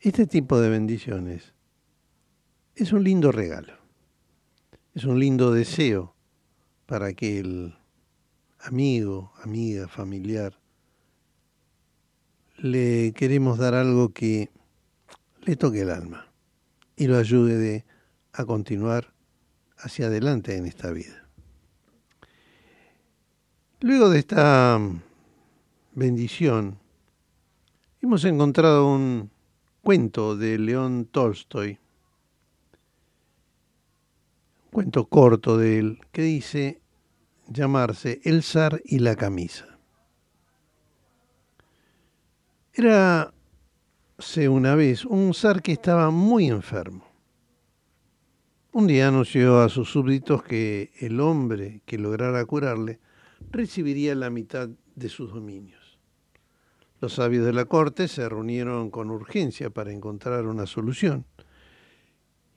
Este 0.00 0.26
tipo 0.26 0.58
de 0.62 0.70
bendiciones 0.70 1.52
es 2.74 2.94
un 2.94 3.04
lindo 3.04 3.32
regalo, 3.32 3.74
es 4.94 5.04
un 5.04 5.20
lindo 5.20 5.52
deseo 5.52 6.14
para 6.86 7.12
que 7.12 7.38
el 7.38 7.77
amigo, 8.60 9.32
amiga, 9.42 9.88
familiar, 9.88 10.58
le 12.56 13.12
queremos 13.12 13.58
dar 13.58 13.74
algo 13.74 14.12
que 14.12 14.50
le 15.42 15.56
toque 15.56 15.82
el 15.82 15.90
alma 15.90 16.26
y 16.96 17.06
lo 17.06 17.16
ayude 17.16 17.56
de, 17.56 17.84
a 18.32 18.44
continuar 18.44 19.12
hacia 19.76 20.06
adelante 20.06 20.56
en 20.56 20.66
esta 20.66 20.90
vida. 20.90 21.28
Luego 23.80 24.10
de 24.10 24.18
esta 24.18 24.80
bendición, 25.94 26.78
hemos 28.00 28.24
encontrado 28.24 28.88
un 28.92 29.30
cuento 29.82 30.36
de 30.36 30.58
León 30.58 31.08
Tolstoy, 31.10 31.78
cuento 34.72 35.06
corto 35.06 35.56
de 35.56 35.78
él 35.78 36.00
que 36.10 36.22
dice 36.22 36.82
llamarse 37.48 38.20
El 38.24 38.42
zar 38.42 38.80
y 38.84 38.98
la 38.98 39.16
camisa. 39.16 39.66
Era 42.72 43.32
hace 44.18 44.48
una 44.48 44.74
vez 44.74 45.04
un 45.04 45.34
zar 45.34 45.62
que 45.62 45.72
estaba 45.72 46.10
muy 46.10 46.46
enfermo. 46.48 47.04
Un 48.72 48.86
día 48.86 49.08
anunció 49.08 49.60
a 49.60 49.68
sus 49.68 49.90
súbditos 49.90 50.42
que 50.42 50.92
el 51.00 51.20
hombre 51.20 51.80
que 51.84 51.98
lograra 51.98 52.44
curarle 52.44 53.00
recibiría 53.50 54.14
la 54.14 54.30
mitad 54.30 54.68
de 54.94 55.08
sus 55.08 55.32
dominios. 55.32 55.98
Los 57.00 57.14
sabios 57.14 57.46
de 57.46 57.52
la 57.52 57.64
corte 57.64 58.08
se 58.08 58.28
reunieron 58.28 58.90
con 58.90 59.10
urgencia 59.10 59.70
para 59.70 59.92
encontrar 59.92 60.46
una 60.46 60.66
solución. 60.66 61.24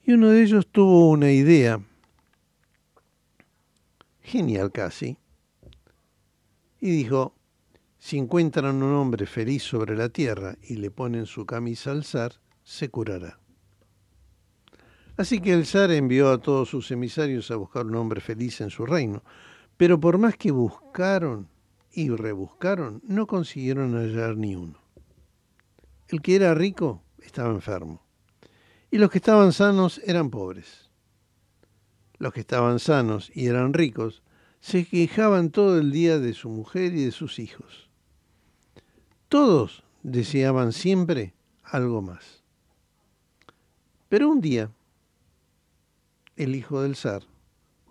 Y 0.03 0.13
uno 0.13 0.29
de 0.29 0.43
ellos 0.43 0.67
tuvo 0.67 1.09
una 1.09 1.31
idea 1.31 1.79
genial 4.21 4.71
casi, 4.71 5.17
y 6.79 6.89
dijo, 6.91 7.35
si 7.99 8.17
encuentran 8.17 8.81
un 8.81 8.95
hombre 8.95 9.27
feliz 9.27 9.63
sobre 9.63 9.95
la 9.95 10.09
tierra 10.09 10.57
y 10.63 10.75
le 10.75 10.89
ponen 10.89 11.25
su 11.27 11.45
camisa 11.45 11.91
al 11.91 12.03
zar, 12.03 12.41
se 12.63 12.89
curará. 12.89 13.39
Así 15.17 15.39
que 15.39 15.53
el 15.53 15.65
zar 15.67 15.91
envió 15.91 16.31
a 16.31 16.39
todos 16.39 16.69
sus 16.69 16.89
emisarios 16.89 17.51
a 17.51 17.55
buscar 17.55 17.85
un 17.85 17.95
hombre 17.95 18.21
feliz 18.21 18.59
en 18.61 18.71
su 18.71 18.85
reino, 18.85 19.23
pero 19.77 19.99
por 19.99 20.17
más 20.17 20.35
que 20.35 20.51
buscaron 20.51 21.47
y 21.91 22.09
rebuscaron, 22.09 23.01
no 23.05 23.27
consiguieron 23.27 23.93
hallar 23.93 24.37
ni 24.37 24.55
uno. 24.55 24.79
El 26.07 26.21
que 26.21 26.35
era 26.35 26.53
rico 26.53 27.03
estaba 27.19 27.49
enfermo, 27.49 28.01
y 28.89 28.97
los 28.97 29.11
que 29.11 29.19
estaban 29.19 29.53
sanos 29.53 30.01
eran 30.05 30.29
pobres. 30.29 30.90
Los 32.21 32.33
que 32.33 32.41
estaban 32.41 32.77
sanos 32.77 33.31
y 33.33 33.47
eran 33.47 33.73
ricos 33.73 34.21
se 34.59 34.85
quejaban 34.85 35.49
todo 35.49 35.79
el 35.79 35.91
día 35.91 36.19
de 36.19 36.35
su 36.35 36.49
mujer 36.49 36.93
y 36.93 37.05
de 37.05 37.11
sus 37.11 37.39
hijos. 37.39 37.89
Todos 39.27 39.83
deseaban 40.03 40.71
siempre 40.71 41.33
algo 41.63 42.03
más. 42.03 42.43
Pero 44.07 44.29
un 44.29 44.39
día, 44.39 44.69
el 46.35 46.53
hijo 46.53 46.83
del 46.83 46.95
zar 46.95 47.23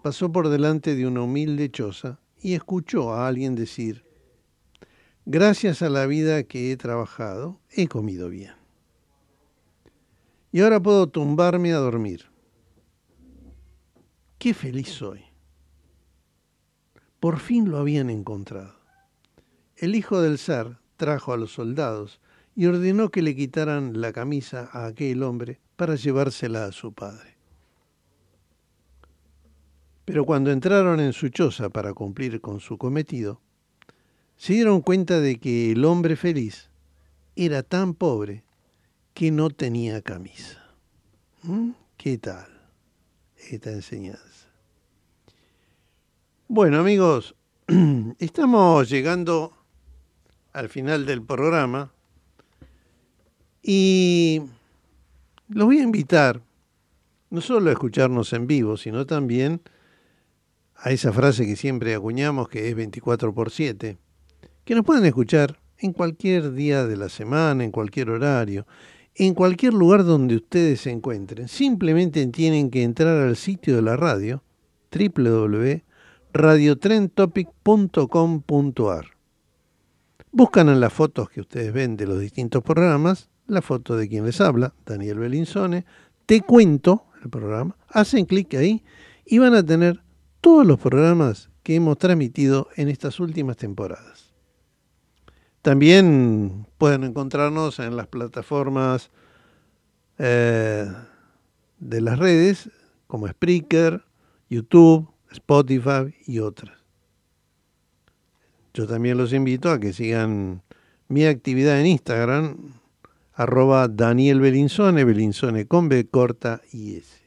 pasó 0.00 0.30
por 0.30 0.48
delante 0.48 0.94
de 0.94 1.08
una 1.08 1.22
humilde 1.22 1.68
choza 1.68 2.20
y 2.40 2.54
escuchó 2.54 3.12
a 3.12 3.26
alguien 3.26 3.56
decir, 3.56 4.04
gracias 5.26 5.82
a 5.82 5.90
la 5.90 6.06
vida 6.06 6.44
que 6.44 6.70
he 6.70 6.76
trabajado, 6.76 7.58
he 7.68 7.88
comido 7.88 8.28
bien. 8.28 8.54
Y 10.52 10.60
ahora 10.60 10.78
puedo 10.78 11.08
tumbarme 11.08 11.72
a 11.72 11.78
dormir 11.78 12.29
qué 14.40 14.54
feliz 14.54 14.88
soy. 14.88 15.20
Por 17.20 17.38
fin 17.38 17.70
lo 17.70 17.76
habían 17.76 18.08
encontrado. 18.08 18.74
El 19.76 19.94
hijo 19.94 20.22
del 20.22 20.38
zar 20.38 20.80
trajo 20.96 21.34
a 21.34 21.36
los 21.36 21.52
soldados 21.52 22.20
y 22.56 22.64
ordenó 22.66 23.10
que 23.10 23.20
le 23.20 23.36
quitaran 23.36 24.00
la 24.00 24.12
camisa 24.12 24.70
a 24.72 24.86
aquel 24.86 25.22
hombre 25.22 25.60
para 25.76 25.94
llevársela 25.94 26.64
a 26.64 26.72
su 26.72 26.94
padre. 26.94 27.36
Pero 30.06 30.24
cuando 30.24 30.50
entraron 30.50 31.00
en 31.00 31.12
su 31.12 31.28
choza 31.28 31.68
para 31.68 31.92
cumplir 31.92 32.40
con 32.40 32.60
su 32.60 32.78
cometido, 32.78 33.42
se 34.38 34.54
dieron 34.54 34.80
cuenta 34.80 35.20
de 35.20 35.38
que 35.38 35.72
el 35.72 35.84
hombre 35.84 36.16
feliz 36.16 36.70
era 37.36 37.62
tan 37.62 37.92
pobre 37.92 38.42
que 39.12 39.30
no 39.30 39.50
tenía 39.50 40.00
camisa. 40.00 40.64
¿Mm? 41.42 41.72
¿Qué 41.98 42.16
tal 42.16 42.48
esta 43.36 43.70
enseñanza? 43.70 44.29
Bueno 46.52 46.80
amigos, 46.80 47.36
estamos 48.18 48.90
llegando 48.90 49.52
al 50.52 50.68
final 50.68 51.06
del 51.06 51.22
programa 51.22 51.92
y 53.62 54.42
los 55.48 55.66
voy 55.66 55.78
a 55.78 55.84
invitar 55.84 56.42
no 57.30 57.40
solo 57.40 57.70
a 57.70 57.74
escucharnos 57.74 58.32
en 58.32 58.48
vivo, 58.48 58.76
sino 58.76 59.06
también 59.06 59.60
a 60.74 60.90
esa 60.90 61.12
frase 61.12 61.46
que 61.46 61.54
siempre 61.54 61.94
acuñamos 61.94 62.48
que 62.48 62.68
es 62.68 62.74
24 62.74 63.32
por 63.32 63.52
7, 63.52 63.96
que 64.64 64.74
nos 64.74 64.84
pueden 64.84 65.04
escuchar 65.04 65.56
en 65.78 65.92
cualquier 65.92 66.52
día 66.52 66.84
de 66.84 66.96
la 66.96 67.10
semana, 67.10 67.62
en 67.62 67.70
cualquier 67.70 68.10
horario, 68.10 68.66
en 69.14 69.34
cualquier 69.34 69.72
lugar 69.72 70.02
donde 70.02 70.34
ustedes 70.34 70.80
se 70.80 70.90
encuentren. 70.90 71.46
Simplemente 71.46 72.26
tienen 72.26 72.72
que 72.72 72.82
entrar 72.82 73.22
al 73.22 73.36
sitio 73.36 73.76
de 73.76 73.82
la 73.82 73.96
radio, 73.96 74.42
www 74.90 75.89
radiotrentopic.com.ar. 76.32 79.06
Buscan 80.32 80.68
en 80.68 80.80
las 80.80 80.92
fotos 80.92 81.30
que 81.30 81.40
ustedes 81.40 81.72
ven 81.72 81.96
de 81.96 82.06
los 82.06 82.20
distintos 82.20 82.62
programas 82.62 83.30
la 83.50 83.62
foto 83.62 83.96
de 83.96 84.08
quien 84.08 84.24
les 84.24 84.40
habla, 84.40 84.72
Daniel 84.86 85.18
Belinsone, 85.18 85.84
Te 86.24 86.40
Cuento, 86.40 87.06
el 87.22 87.30
programa, 87.30 87.76
hacen 87.88 88.24
clic 88.24 88.54
ahí 88.54 88.84
y 89.26 89.38
van 89.38 89.54
a 89.54 89.64
tener 89.64 90.02
todos 90.40 90.64
los 90.64 90.78
programas 90.78 91.50
que 91.62 91.74
hemos 91.74 91.98
transmitido 91.98 92.68
en 92.76 92.88
estas 92.88 93.20
últimas 93.20 93.56
temporadas. 93.56 94.32
También 95.62 96.66
pueden 96.78 97.04
encontrarnos 97.04 97.80
en 97.80 97.96
las 97.96 98.06
plataformas 98.06 99.10
eh, 100.18 100.90
de 101.78 102.00
las 102.00 102.18
redes 102.18 102.70
como 103.06 103.28
Spreaker, 103.28 104.04
YouTube, 104.48 105.09
Spotify 105.30 106.14
y 106.26 106.40
otras. 106.40 106.78
Yo 108.74 108.86
también 108.86 109.18
los 109.18 109.32
invito 109.32 109.70
a 109.70 109.80
que 109.80 109.92
sigan 109.92 110.62
mi 111.08 111.24
actividad 111.24 111.80
en 111.80 111.86
Instagram, 111.86 112.74
arroba 113.34 113.88
Daniel 113.88 114.40
Belinzone, 114.40 115.04
Belinzone 115.04 115.66
con 115.66 115.88
B 115.88 116.06
corta 116.08 116.60
y 116.72 116.96
S. 116.96 117.20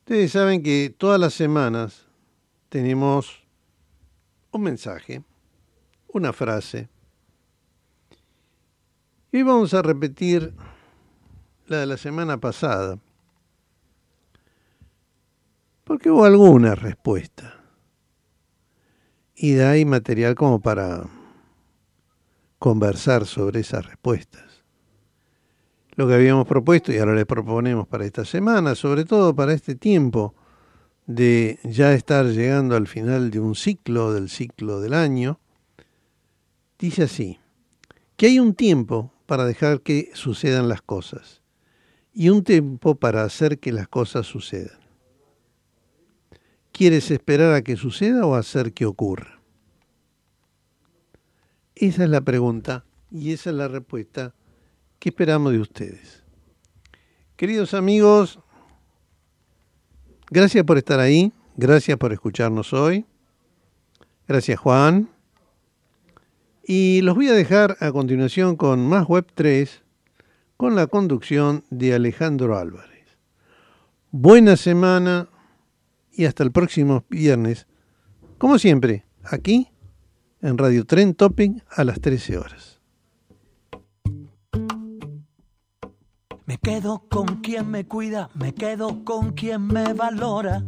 Ustedes 0.00 0.32
saben 0.32 0.62
que 0.62 0.94
todas 0.96 1.20
las 1.20 1.34
semanas 1.34 2.06
tenemos 2.68 3.42
un 4.52 4.62
mensaje, 4.62 5.22
una 6.08 6.32
frase. 6.32 6.88
Y 9.32 9.42
vamos 9.42 9.74
a 9.74 9.82
repetir 9.82 10.54
la 11.66 11.78
de 11.78 11.86
la 11.86 11.96
semana 11.96 12.38
pasada, 12.38 12.98
porque 15.86 16.10
hubo 16.10 16.24
alguna 16.24 16.74
respuesta. 16.74 17.60
Y 19.36 19.52
de 19.52 19.64
ahí 19.64 19.84
material 19.84 20.34
como 20.34 20.60
para 20.60 21.08
conversar 22.58 23.24
sobre 23.24 23.60
esas 23.60 23.86
respuestas. 23.86 24.64
Lo 25.94 26.08
que 26.08 26.14
habíamos 26.14 26.48
propuesto 26.48 26.92
y 26.92 26.98
ahora 26.98 27.14
les 27.14 27.24
proponemos 27.24 27.86
para 27.86 28.04
esta 28.04 28.24
semana, 28.24 28.74
sobre 28.74 29.04
todo 29.04 29.36
para 29.36 29.52
este 29.52 29.76
tiempo 29.76 30.34
de 31.06 31.60
ya 31.62 31.92
estar 31.92 32.26
llegando 32.26 32.74
al 32.74 32.88
final 32.88 33.30
de 33.30 33.38
un 33.38 33.54
ciclo, 33.54 34.12
del 34.12 34.28
ciclo 34.28 34.80
del 34.80 34.92
año, 34.92 35.38
dice 36.80 37.04
así, 37.04 37.38
que 38.16 38.26
hay 38.26 38.40
un 38.40 38.54
tiempo 38.54 39.12
para 39.26 39.44
dejar 39.44 39.82
que 39.82 40.10
sucedan 40.14 40.68
las 40.68 40.82
cosas 40.82 41.42
y 42.12 42.30
un 42.30 42.42
tiempo 42.42 42.96
para 42.96 43.22
hacer 43.22 43.60
que 43.60 43.70
las 43.70 43.86
cosas 43.86 44.26
sucedan. 44.26 44.85
¿Quieres 46.76 47.10
esperar 47.10 47.54
a 47.54 47.62
que 47.62 47.74
suceda 47.74 48.26
o 48.26 48.34
hacer 48.34 48.74
que 48.74 48.84
ocurra? 48.84 49.40
Esa 51.74 52.04
es 52.04 52.10
la 52.10 52.20
pregunta 52.20 52.84
y 53.10 53.32
esa 53.32 53.48
es 53.48 53.56
la 53.56 53.66
respuesta 53.66 54.34
que 54.98 55.08
esperamos 55.08 55.52
de 55.52 55.60
ustedes. 55.60 56.22
Queridos 57.36 57.72
amigos, 57.72 58.40
gracias 60.30 60.64
por 60.64 60.76
estar 60.76 61.00
ahí, 61.00 61.32
gracias 61.56 61.96
por 61.96 62.12
escucharnos 62.12 62.74
hoy. 62.74 63.06
Gracias 64.28 64.60
Juan. 64.60 65.08
Y 66.62 67.00
los 67.00 67.14
voy 67.14 67.28
a 67.28 67.32
dejar 67.32 67.78
a 67.80 67.90
continuación 67.90 68.54
con 68.54 68.86
más 68.86 69.06
Web 69.06 69.28
3 69.34 69.82
con 70.58 70.76
la 70.76 70.88
conducción 70.88 71.64
de 71.70 71.94
Alejandro 71.94 72.58
Álvarez. 72.58 73.16
Buena 74.10 74.58
semana 74.58 75.30
y 76.16 76.24
hasta 76.24 76.42
el 76.42 76.52
próximo 76.52 77.04
viernes, 77.08 77.66
como 78.38 78.58
siempre, 78.58 79.04
aquí 79.24 79.68
en 80.40 80.58
Radio 80.58 80.84
Tren 80.84 81.14
Topping 81.14 81.62
a 81.68 81.84
las 81.84 82.00
13 82.00 82.38
horas. 82.38 82.80
Me 86.46 86.58
quedo 86.58 87.04
con 87.08 87.40
quien 87.42 87.70
me 87.70 87.86
cuida, 87.86 88.30
me 88.34 88.54
quedo 88.54 89.04
con 89.04 89.32
quien 89.32 89.66
me 89.66 89.92
valora, 89.94 90.62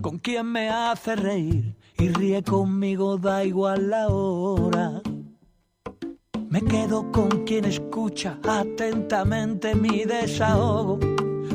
con 0.00 0.18
quien 0.18 0.46
me 0.46 0.70
hace 0.70 1.14
reír 1.14 1.76
y 1.98 2.08
ríe 2.08 2.42
conmigo, 2.42 3.18
da 3.18 3.44
igual 3.44 3.90
la 3.90 4.08
hora. 4.08 5.02
Me 6.48 6.62
quedo 6.62 7.12
con 7.12 7.44
quien 7.44 7.66
escucha 7.66 8.38
atentamente 8.42 9.74
mi 9.74 10.04
desahogo, 10.04 10.98